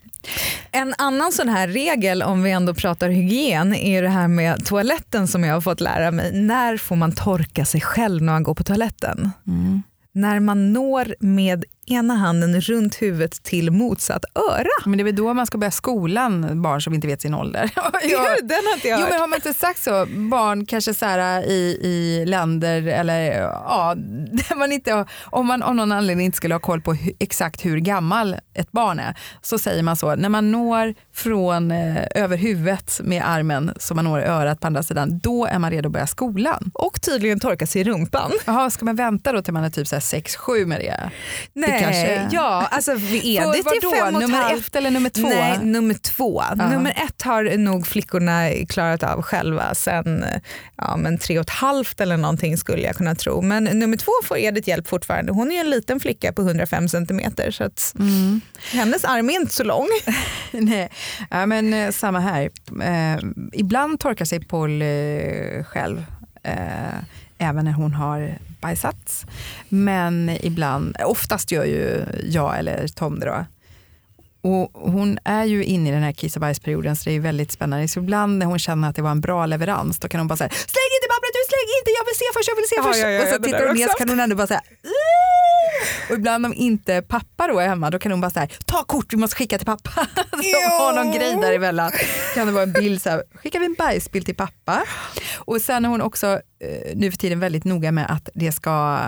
[0.72, 5.28] En annan sån här regel om vi ändå pratar hygien är det här med toaletten
[5.28, 6.32] som jag har fått lära mig.
[6.32, 9.30] När får man torka sig själv när man går på toaletten?
[9.46, 9.82] Mm.
[10.12, 14.66] När man når med ena handen runt huvudet till motsatt öra.
[14.84, 17.70] Men det är väl då man ska börja skolan, barn som inte vet sin ålder.
[18.02, 18.36] Ja.
[18.42, 19.10] Den har inte jag Jo hört.
[19.12, 20.06] men har man inte sagt så?
[20.30, 23.94] Barn kanske så här, i, i länder eller ja,
[24.32, 27.64] där man inte om man av någon anledning inte skulle ha koll på hu, exakt
[27.64, 30.14] hur gammal ett barn är så säger man så.
[30.16, 34.82] När man når från eh, över huvudet med armen så man når örat på andra
[34.82, 36.70] sidan, då är man redo att börja skolan.
[36.74, 38.32] Och tydligen torka sig i rumpan.
[38.46, 41.10] Jaha, ska man vänta då till man är typ 6-7 med det?
[41.52, 43.90] Nej, kanske- ja, alltså är vadå?
[43.96, 45.28] fem och Nummer ett eller nummer två?
[45.28, 46.42] Nej, nummer två.
[46.58, 46.70] Ja.
[46.70, 50.24] Nummer ett har nog flickorna klarat av själva sen
[50.76, 53.40] ja, men tre och ett halvt eller någonting skulle jag kunna tro.
[53.42, 55.32] Men nummer två får Edith hjälp fortfarande.
[55.32, 58.40] Hon är ju en liten flicka på 105 centimeter så att Mm.
[58.72, 59.86] hennes arm är inte så lång.
[60.50, 60.90] Nej,
[61.30, 62.50] ja, men eh, samma här.
[62.82, 63.20] Eh,
[63.52, 66.04] ibland torkar sig Paul eh, själv,
[66.42, 66.98] eh,
[67.38, 69.24] även när hon har bajsat.
[69.68, 73.44] Men ibland, oftast gör ju jag eller Tom det då.
[74.42, 77.52] Och hon är ju inne i den här kiss och bajsperioden så det är väldigt
[77.52, 77.88] spännande.
[77.88, 80.36] Så ibland när hon känner att det var en bra leverans då kan hon bara
[80.36, 82.82] säga släng inte pappret, du släng inte, jag vill se först, jag vill se Ja,
[82.82, 83.02] först.
[83.02, 84.62] ja, ja, och så tittar hon ner så kan hon ändå bara säga
[86.10, 89.12] Och ibland om inte pappa då är hemma då kan hon bara säga ta kort
[89.12, 89.90] vi måste skicka till pappa.
[90.30, 91.92] De har någon grej däremellan.
[92.34, 94.82] Kan det vara en bild så här, skickar vi en bajsbild till pappa.
[95.36, 96.26] Och sen är hon också
[96.60, 98.98] eh, nu för tiden väldigt noga med att det ska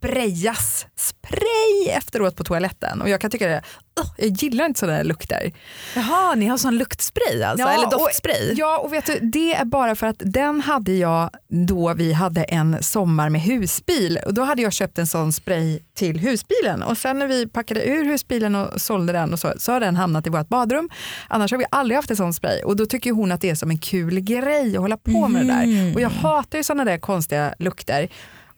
[0.00, 3.02] sprayas spray efteråt på toaletten.
[3.02, 3.62] Och jag kan tycka det,
[4.00, 5.52] uh, jag gillar inte sådana lukter.
[5.96, 7.66] Jaha, ni har sån luktspray alltså?
[7.66, 8.54] Ja, eller och- doftspray?
[8.56, 12.42] Ja, och vet du, det är bara för att den hade jag då vi hade
[12.42, 14.18] en sommar med husbil.
[14.26, 17.84] Och då hade jag köpt en sån spray till husbilen och sen när vi packade
[17.88, 20.90] ur husbilen och sålde den och så, så har den hamnat i vårt badrum.
[21.28, 23.54] Annars har vi aldrig haft en sån spray och då tycker hon att det är
[23.54, 25.94] som en kul grej att hålla på med det där.
[25.94, 28.08] Och jag hatar ju såna där konstiga lukter.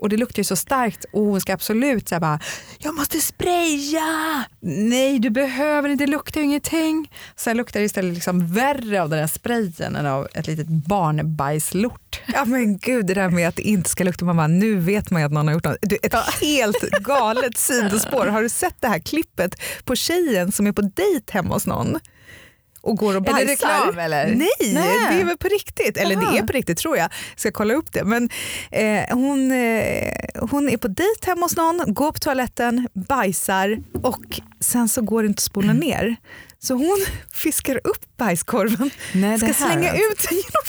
[0.03, 2.41] Och det luktar ju så starkt och hon ska absolut säga bara,
[2.79, 4.45] jag måste spraya.
[4.61, 7.13] Nej, du behöver inte, det luktar ju ingenting.
[7.37, 12.21] Sen luktar det istället liksom värre av den där sprayen än av ett litet barnbajslort.
[12.35, 15.11] Ja men gud, det där med att det inte ska lukta, man bara, nu vet
[15.11, 15.77] man ju att någon har gjort något.
[15.81, 18.27] Du, Ett helt galet sidospår.
[18.27, 21.99] Har du sett det här klippet på tjejen som är på dejt hemma hos någon?
[22.83, 23.45] Och går och Är bajsar.
[23.47, 24.27] det reklam, eller?
[24.27, 24.99] Nej, Nej.
[25.15, 25.97] det är väl på riktigt.
[25.97, 26.33] Eller Aha.
[26.33, 27.09] det är på riktigt tror jag.
[27.37, 28.05] Ska kolla upp det.
[28.05, 28.29] Men
[28.71, 30.13] eh, hon, eh,
[30.51, 35.23] hon är på dejt hemma hos någon, går på toaletten, bajsar och sen så går
[35.23, 36.17] det inte att spola ner.
[36.59, 40.05] Så hon fiskar upp bajskorven, Nej, ska slänga alltså.
[40.13, 40.63] ut den genom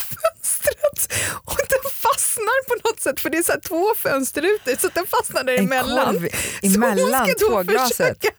[0.64, 1.40] fönstret.
[1.46, 5.44] Och den fastnar på något sätt för det är så två fönsterrutor så den fastnar
[5.44, 6.16] däremellan.
[6.16, 6.30] korv
[6.62, 8.30] Så hon emellan ska då försöka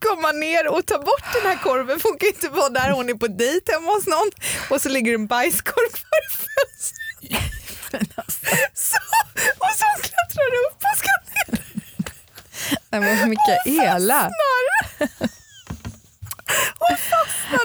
[0.00, 2.00] komma ner och ta bort den här korven.
[2.00, 4.30] För hon kan inte vara där, hon är på dejt hemma hos någon.
[4.70, 6.92] Och så ligger en bajskorv i fönstret.
[8.74, 8.96] Så,
[9.58, 11.62] och så hon klättrar upp och ska ner.
[12.90, 14.24] Nej, men Mikaela.
[14.24, 14.32] och
[15.20, 15.28] fastnar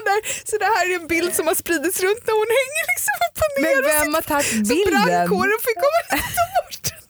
[0.08, 0.20] där.
[0.50, 3.38] Så det här är en bild som har spridits runt när hon hänger liksom upp
[3.44, 3.74] och ner.
[3.74, 5.04] Men och vem har tagit Så bilden?
[5.06, 7.02] brandkåren fick komma och ta bort den.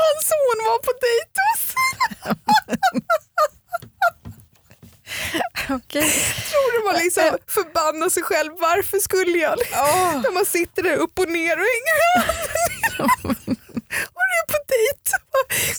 [0.00, 1.62] Hans son var på dejt hos
[5.70, 6.10] Okej.
[6.50, 8.52] tror du man liksom förbannar sig själv.
[8.60, 9.58] Varför skulle jag?
[10.22, 11.96] När man sitter där upp och ner och hänger
[13.90, 15.10] Och du på dejt.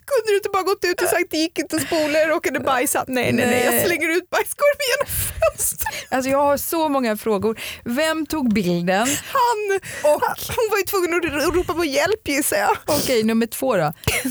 [0.06, 2.60] Kunde du inte bara gått ut och sagt det gick inte att spola, jag råkade
[2.60, 3.06] bajsa.
[3.08, 5.94] Nej, nej, nej, jag slänger ut bajskorven genom fönstret.
[6.10, 7.60] Alltså jag har så många frågor.
[7.86, 9.08] Vem tog bilden?
[9.34, 10.22] Han, och
[10.56, 12.78] hon var ju tvungen att ropa på hjälp gissar jag.
[12.86, 13.94] Okej, nummer två då.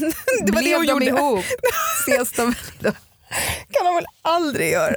[0.45, 1.07] Det var det Blev hon de gjorde.
[1.07, 1.45] ihop?
[2.09, 2.55] Ses de?
[3.73, 4.97] kan de väl aldrig göra.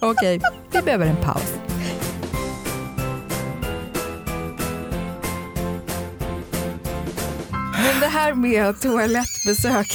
[0.00, 0.40] Okej,
[0.72, 1.42] vi behöver en paus.
[7.84, 9.92] Men det här med toalettbesök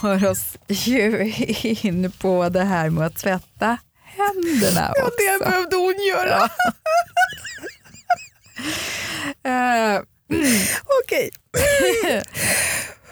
[0.00, 5.14] för oss ju in på det här med att tvätta händerna Ja, också.
[5.18, 6.48] det behövde hon göra.
[9.44, 10.00] Eh,
[11.04, 11.30] Okej.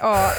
[0.00, 0.32] ja,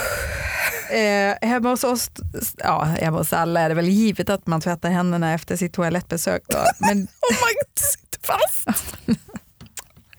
[0.96, 2.10] eh, hemma hos oss,
[2.58, 6.42] ja, hemma hos alla är det väl givet att man tvättar händerna efter sitt toalettbesök.
[6.48, 6.58] Då.
[6.80, 8.94] Men Om man inte sitter fast.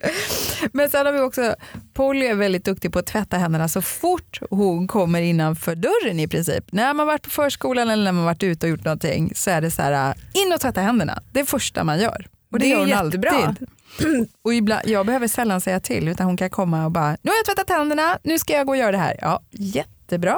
[0.72, 1.54] Men sen har vi också,
[1.94, 6.28] Polly är väldigt duktig på att tvätta händerna så fort hon kommer innanför dörren i
[6.28, 6.64] princip.
[6.72, 9.60] När man varit på förskolan eller när man varit ute och gjort någonting så är
[9.60, 11.22] det så här, in och tvätta händerna.
[11.32, 12.26] Det är första man gör.
[12.52, 13.30] Och det, Det är gör hon jättebra.
[13.30, 13.68] alltid.
[14.42, 17.36] Och ibland, jag behöver sällan säga till utan hon kan komma och bara, nu har
[17.36, 19.16] jag tvättat händerna, nu ska jag gå och göra det här.
[19.20, 20.36] Ja, jättebra.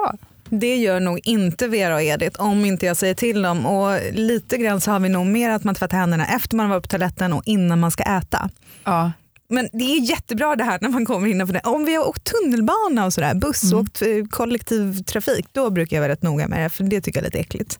[0.48, 3.66] Det gör nog inte Vera och Edith om inte jag säger till dem.
[3.66, 6.82] Och lite grann så har vi nog mer att man tvättar händerna efter man varit
[6.82, 8.50] på toaletten och innan man ska äta.
[8.84, 9.12] Ja.
[9.54, 11.60] Men det är jättebra det här när man kommer innanför det.
[11.64, 13.82] Om vi har åkt tunnelbana och sådär, buss och Mm.
[13.82, 17.22] åkt eh, kollektivtrafik, då brukar jag vara rätt noga med det för det tycker jag
[17.22, 17.78] är lite äckligt.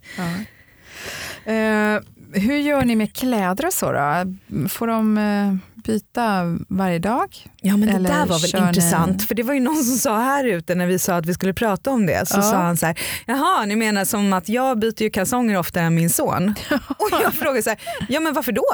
[1.45, 2.01] Eh,
[2.43, 4.25] hur gör ni med kläder och så då?
[4.69, 7.37] Får de eh, byta varje dag?
[7.61, 9.85] Ja men det Eller där var väl kör ni- intressant för det var ju någon
[9.85, 12.43] som sa här ute när vi sa att vi skulle prata om det så Ja.
[12.43, 15.95] sa han så här, jaha ni menar som att jag byter ju kalsonger oftare än
[15.95, 16.55] min son.
[16.99, 18.67] och jag frågade så här, ja men varför då?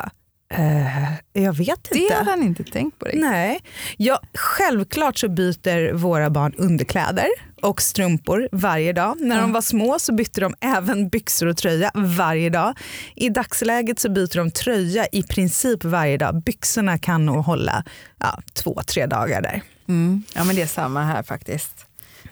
[0.54, 2.14] Eh, jag vet Det inte.
[2.14, 3.20] hade han inte tänkt på riktigt.
[3.20, 3.60] Nej,
[3.96, 7.26] ja, självklart så byter våra barn underkläder
[7.62, 9.16] och strumpor varje dag.
[9.20, 9.42] När Ja.
[9.42, 12.78] de var små så bytte de även byxor och tröja varje dag.
[13.16, 16.42] I dagsläget så byter de tröja i princip varje dag.
[16.42, 17.84] Byxorna kan nog hålla
[18.18, 19.62] ja, två, tre dagar där.
[19.88, 20.22] Mm.
[20.34, 21.86] Ja men det är samma här faktiskt.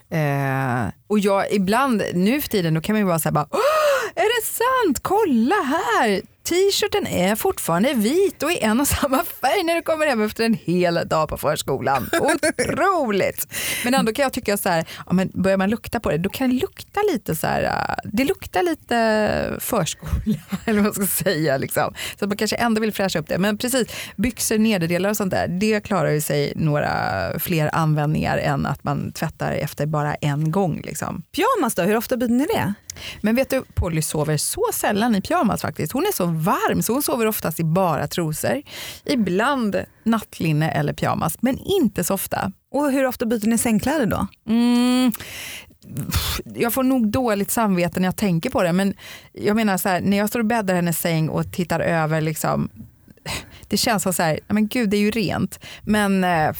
[0.09, 3.59] Eh, och jag ibland, nu för tiden, då kan man ju vara bara, Åh,
[4.15, 4.99] är det sant?
[5.01, 6.21] Kolla här!
[6.49, 10.45] T-shirten är fortfarande vit och i en och samma färg när du kommer hem efter
[10.45, 12.09] en hel dag på förskolan.
[12.19, 13.47] Otroligt!
[13.83, 16.29] Men ändå kan jag tycka så här, ja, men börjar man lukta på det, då
[16.29, 20.11] kan det lukta lite så här, äh, det luktar lite förskola,
[20.65, 21.57] eller vad man ska säga.
[21.57, 21.93] Liksom.
[22.19, 23.37] Så man kanske ändå vill fräscha upp det.
[23.37, 26.89] Men precis, byxor, nederdelar och sånt där, det klarar ju sig några
[27.39, 30.81] fler användningar än att man tvättar efter bara en gång.
[30.85, 31.23] Liksom.
[31.35, 32.73] Pyjamas då, hur ofta byter ni det?
[33.21, 35.93] Men vet du, Polly sover så sällan i pyjamas faktiskt.
[35.93, 38.61] Hon är så varm så hon sover oftast i bara trosor.
[39.05, 42.51] Ibland nattlinne eller pyjamas, men inte så ofta.
[42.71, 44.27] Och hur ofta byter ni sängkläder då?
[44.47, 45.11] Mm,
[46.55, 48.93] jag får nog dåligt samvete när jag tänker på det, men
[49.33, 52.69] jag menar så här, när jag står och bäddar hennes säng och tittar över, liksom,
[53.67, 55.59] det känns som så här, men gud det är ju rent.
[55.81, 56.51] Men eh,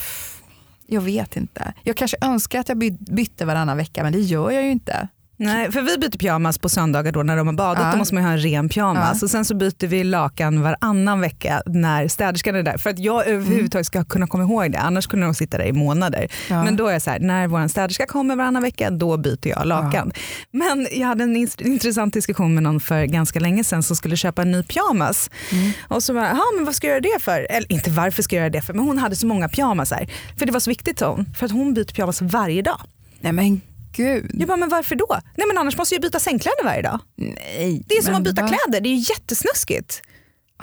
[0.88, 1.74] jag vet inte.
[1.84, 5.08] Jag kanske önskar att jag bytte varannan vecka, men det gör jag ju inte.
[5.42, 7.84] Nej, för vi byter pyjamas på söndagar då när de har badat.
[7.84, 7.92] Ja.
[7.92, 9.18] Då måste man ha en ren pyjamas.
[9.22, 9.26] Ja.
[9.26, 12.78] Och sen så byter vi lakan varannan vecka när städerskan är där.
[12.78, 14.80] För att jag överhuvudtaget ska kunna komma ihåg det.
[14.80, 16.28] Annars kunde de sitta där i månader.
[16.50, 16.64] Ja.
[16.64, 19.68] Men då är det så här, när vår städerska kommer varannan vecka, då byter jag
[19.68, 20.12] lakan.
[20.52, 24.42] Men jag hade en intressant diskussion med någon för ganska länge sedan som skulle köpa
[24.42, 25.30] en ny pyjamas.
[25.52, 25.72] Mm.
[25.88, 27.48] Och så bara, men vad ska jag göra det för?
[27.50, 30.08] Eller inte varför ska jag göra det för, men hon hade så många pyjamasar.
[30.38, 31.26] För det var så viktigt hon.
[31.38, 32.82] För att hon byter pyjamas varje dag.
[33.22, 33.62] Nej men
[34.04, 34.32] gud.
[34.34, 35.20] Jag bara, men varför då?
[35.36, 37.00] Nej men annars måste jag byta sängkläder varje dag.
[37.16, 38.47] Nej, det är som att byta va?
[38.47, 40.02] kläder, det är jättesnuskigt.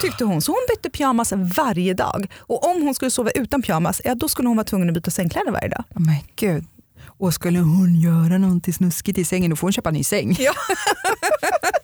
[0.00, 0.42] Tyckte hon.
[0.42, 2.26] Så hon bytte pyjamas varje dag.
[2.38, 5.10] Och om hon skulle sova utan pyjamas, ja, då skulle hon vara tvungen att byta
[5.10, 5.84] sängkläder varje dag.
[5.94, 6.64] Oh my gud.
[7.18, 10.36] Och skulle hon göra någonting snuskigt i sängen då får hon köpa en ny säng.
[10.38, 10.52] Ja.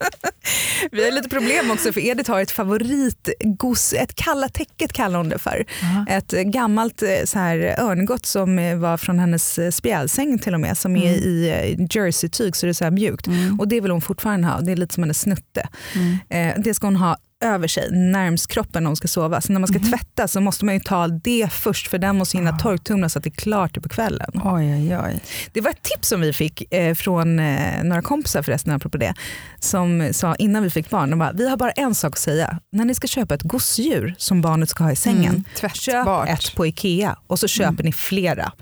[0.93, 5.29] Vi har lite problem också för Edith har ett favoritgods, ett kalla täcket kallar hon
[5.29, 5.67] det för.
[5.83, 6.07] Aha.
[6.09, 10.61] Ett gammalt eh, så här, örngott som eh, var från hennes eh, spjälsäng till och
[10.61, 11.09] med som mm.
[11.09, 13.27] är i jersey-tyg så det är så mjukt.
[13.27, 13.61] Mm.
[13.61, 15.69] Och det vill hon fortfarande ha, det är lite som hennes snutte.
[15.95, 16.63] Mm.
[16.63, 19.41] Det ska hon ha över sig närmst kroppen när hon ska sova.
[19.41, 19.91] Så när man ska mm.
[19.91, 22.59] tvätta så måste man ju ta det först för den måste hinna ah.
[22.59, 24.31] torktumlas så att det är klart på kvällen.
[24.45, 25.21] Oj, oj, oj.
[25.53, 29.15] Det var ett tips som vi fick eh, från eh, några kompisar förresten apropå det.
[29.61, 32.59] Som sa innan vi fick barn, de bara, vi har bara en sak att säga.
[32.73, 36.55] När ni ska köpa ett gosedjur som barnet ska ha i sängen, mm, köp ett
[36.57, 37.87] på Ikea och så köper mm.
[37.87, 38.53] ni flera.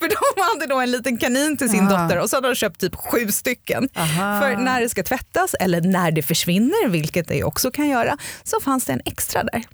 [0.00, 2.02] För de hade då en liten kanin till sin Aha.
[2.02, 3.88] dotter och så hade de köpt typ sju stycken.
[3.96, 4.40] Aha.
[4.40, 8.60] För när det ska tvättas eller när det försvinner, vilket det också kan göra, så
[8.60, 9.64] fanns det en extra där.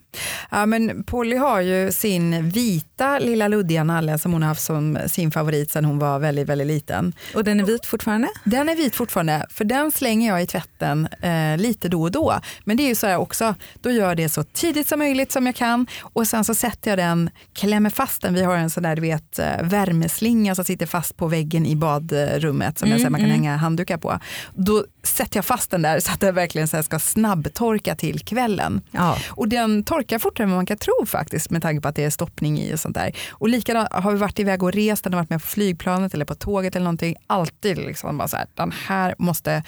[0.51, 4.99] Ja, men Polly har ju sin vita lilla luddiga nalle som hon har haft som
[5.07, 7.13] sin favorit sedan hon var väldigt, väldigt liten.
[7.35, 8.29] Och den är vit fortfarande?
[8.45, 12.41] Den är vit fortfarande, för den slänger jag i tvätten eh, lite då och då.
[12.65, 15.33] Men det är ju så här också, då gör jag det så tidigt som möjligt
[15.33, 18.71] som jag kan och sen så sätter jag den, klämmer fast den, vi har en
[18.71, 23.03] sån där du vet eh, värmeslinga som sitter fast på väggen i badrummet som mm,
[23.03, 23.41] jag, man kan mm.
[23.41, 24.21] hänga handdukar på.
[24.55, 28.81] Då sätter jag fast den där så att den verkligen så ska snabbtorka till kvällen.
[28.91, 29.19] Ja.
[29.29, 32.11] Och den torkar fortare än man kan tro faktiskt med tanke på att det är
[32.11, 33.17] stoppning i och sånt där.
[33.31, 36.25] Och likadant har vi varit iväg och rest, den har varit med på flygplanet eller
[36.25, 37.17] på tåget eller någonting.
[37.27, 39.63] Alltid liksom bara så här, den här måste,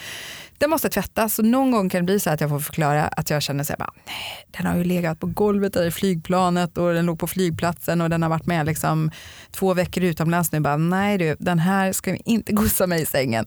[0.59, 1.35] den måste tvättas.
[1.35, 3.73] Så någon gång kan det bli så att jag får förklara att jag känner så
[3.73, 7.27] här, bara, nej, den har ju legat på golvet i flygplanet och den låg på
[7.27, 9.11] flygplatsen och den har varit med liksom
[9.51, 10.61] två veckor utomlands nu.
[10.61, 13.47] Bara, nej du, den här ska vi inte gossa mig i sängen.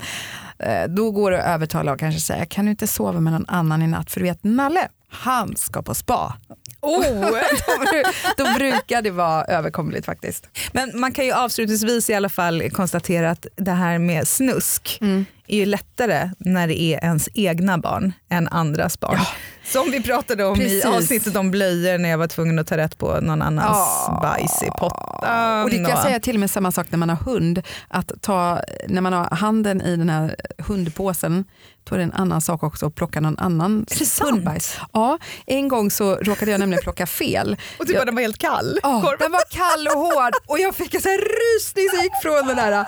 [0.60, 3.46] Eh, då går det att övertala och kanske säga, kan du inte sova med någon
[3.48, 4.12] annan i natt?
[4.12, 6.38] För du vet, Nalle, han ska på spa.
[6.82, 7.04] Oh.
[8.38, 10.50] då, brukar det vara överkomligt faktiskt.
[10.72, 15.26] Men man kan ju avslutningsvis i alla fall konstatera att det här med snusk mm.
[15.52, 19.18] Är ju lättare när det är ens egna barn än andras barn.
[19.18, 19.28] Ja.
[19.64, 20.86] Som vi pratade om Precis.
[20.86, 24.22] i avsnittet om blöjor när jag var tvungen att ta rätt på någon annans oh.
[24.22, 25.64] bajs i pottan.
[25.64, 27.62] Och det kan jag säga till och med samma sak när man har hund.
[27.88, 31.46] Att ta, när man har handen i den här hundpåsen
[31.84, 33.86] då är det en annan sak också att plocka någon annan
[34.22, 34.78] hundbajs.
[34.94, 37.58] Ja, en gång så råkade jag nämligen plocka fel.
[37.78, 38.80] och typ jag, den var helt kall?
[38.84, 42.48] Ja, den var kall och hård och jag fick en sån rysning som gick från
[42.48, 42.86] den där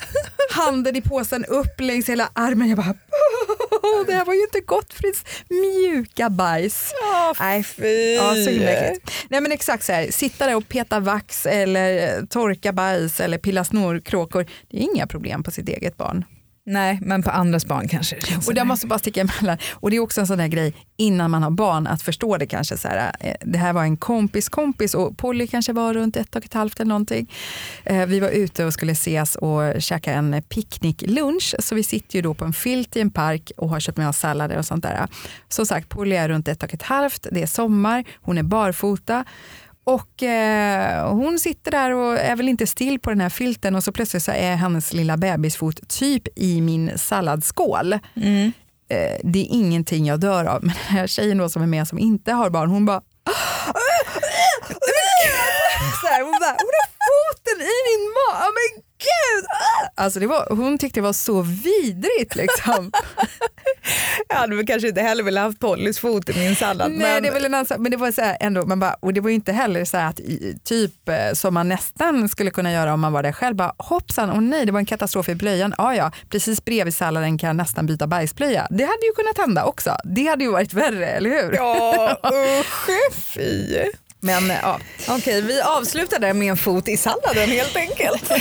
[0.54, 2.68] handen i påsen upp längs hela armen.
[2.68, 2.94] Jag bara,
[4.06, 5.02] det här var ju inte gott för
[5.48, 6.92] mjuka bajs.
[7.02, 8.14] Oh, Nej, fy.
[8.14, 8.50] Ja, så
[9.28, 13.64] Nej men exakt så här, sitta där och peta vax eller torka bajs eller pilla
[13.64, 16.24] snorkråkor, det är inga problem på sitt eget barn.
[16.64, 18.16] Nej, men på andras barn kanske.
[18.46, 19.58] Och där måste bara sticka emellan.
[19.72, 22.46] Och det är också en sån där grej innan man har barn att förstå det
[22.46, 22.76] kanske.
[22.76, 26.36] Så här, eh, det här var en kompis kompis och Polly kanske var runt ett
[26.36, 27.30] och ett halvt eller någonting.
[27.84, 31.54] Eh, vi var ute och skulle ses och käka en picknicklunch.
[31.58, 34.08] Så vi sitter ju då på en filt i en park och har köpt med
[34.08, 35.06] oss sallader och sånt där.
[35.48, 37.26] Som sagt, Polly är runt ett och ett halvt.
[37.30, 39.24] Det är sommar, hon är barfota.
[39.84, 43.84] Och eh, hon sitter där och är väl inte still på den här filten och
[43.84, 47.98] så plötsligt så är hennes lilla bebisfot typ i min salladsskål.
[48.16, 48.52] Mm.
[48.88, 50.60] eh, det är ingenting jag dör av.
[50.64, 53.02] Men den här tjejen då som är med som inte har barn, hon bara
[56.00, 58.68] så här, hon, bara, hon har foten i min mage, men
[59.02, 59.44] gud!
[59.94, 62.92] Alltså det var, hon tyckte det var så vidrigt liksom.
[64.28, 66.90] Jag hade väl kanske inte heller velat haft Pollys fot i min sallad.
[66.90, 67.22] Nej, men...
[67.22, 67.66] det är väl en annan.
[67.78, 69.96] Men det var så här ändå, man bara, och det var ju inte heller så
[69.96, 70.20] att
[70.64, 73.56] typ eh, som man nästan skulle kunna göra om man var där själv.
[73.56, 75.74] Bara, hoppsan, och nej det var en katastrof i blöjan.
[75.78, 78.66] Ja, ja, precis bredvid salladen kan jag nästan byta bajsblöja.
[78.70, 79.96] Det hade ju kunnat hända också.
[80.04, 81.52] Det hade ju varit värre, eller hur?
[81.54, 82.16] Ja,
[82.60, 82.90] usch,
[83.22, 83.84] fy.
[84.24, 88.32] Men ja, Okej, vi avslutar där med en fot i salladen helt enkelt.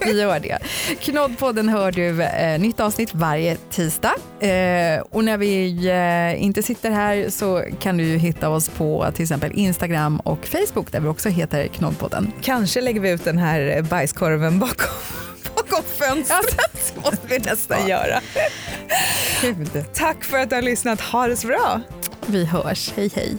[0.04, 0.58] vi gör det.
[1.00, 4.14] Knoddpodden hör du eh, nytt avsnitt varje tisdag.
[4.40, 9.10] Eh, och när vi eh, inte sitter här så kan du ju hitta oss på
[9.14, 12.32] till exempel Instagram och Facebook där vi också heter Knoddpodden.
[12.42, 14.94] Kanske lägger vi ut den här bajskorven bakom,
[15.56, 16.94] bakom fönstret.
[17.04, 18.20] måste vi nästan göra.
[19.42, 19.84] Gud.
[19.94, 21.00] Tack för att du har lyssnat.
[21.00, 21.80] Ha det så bra.
[22.26, 22.92] Vi hörs.
[22.96, 23.38] Hej hej.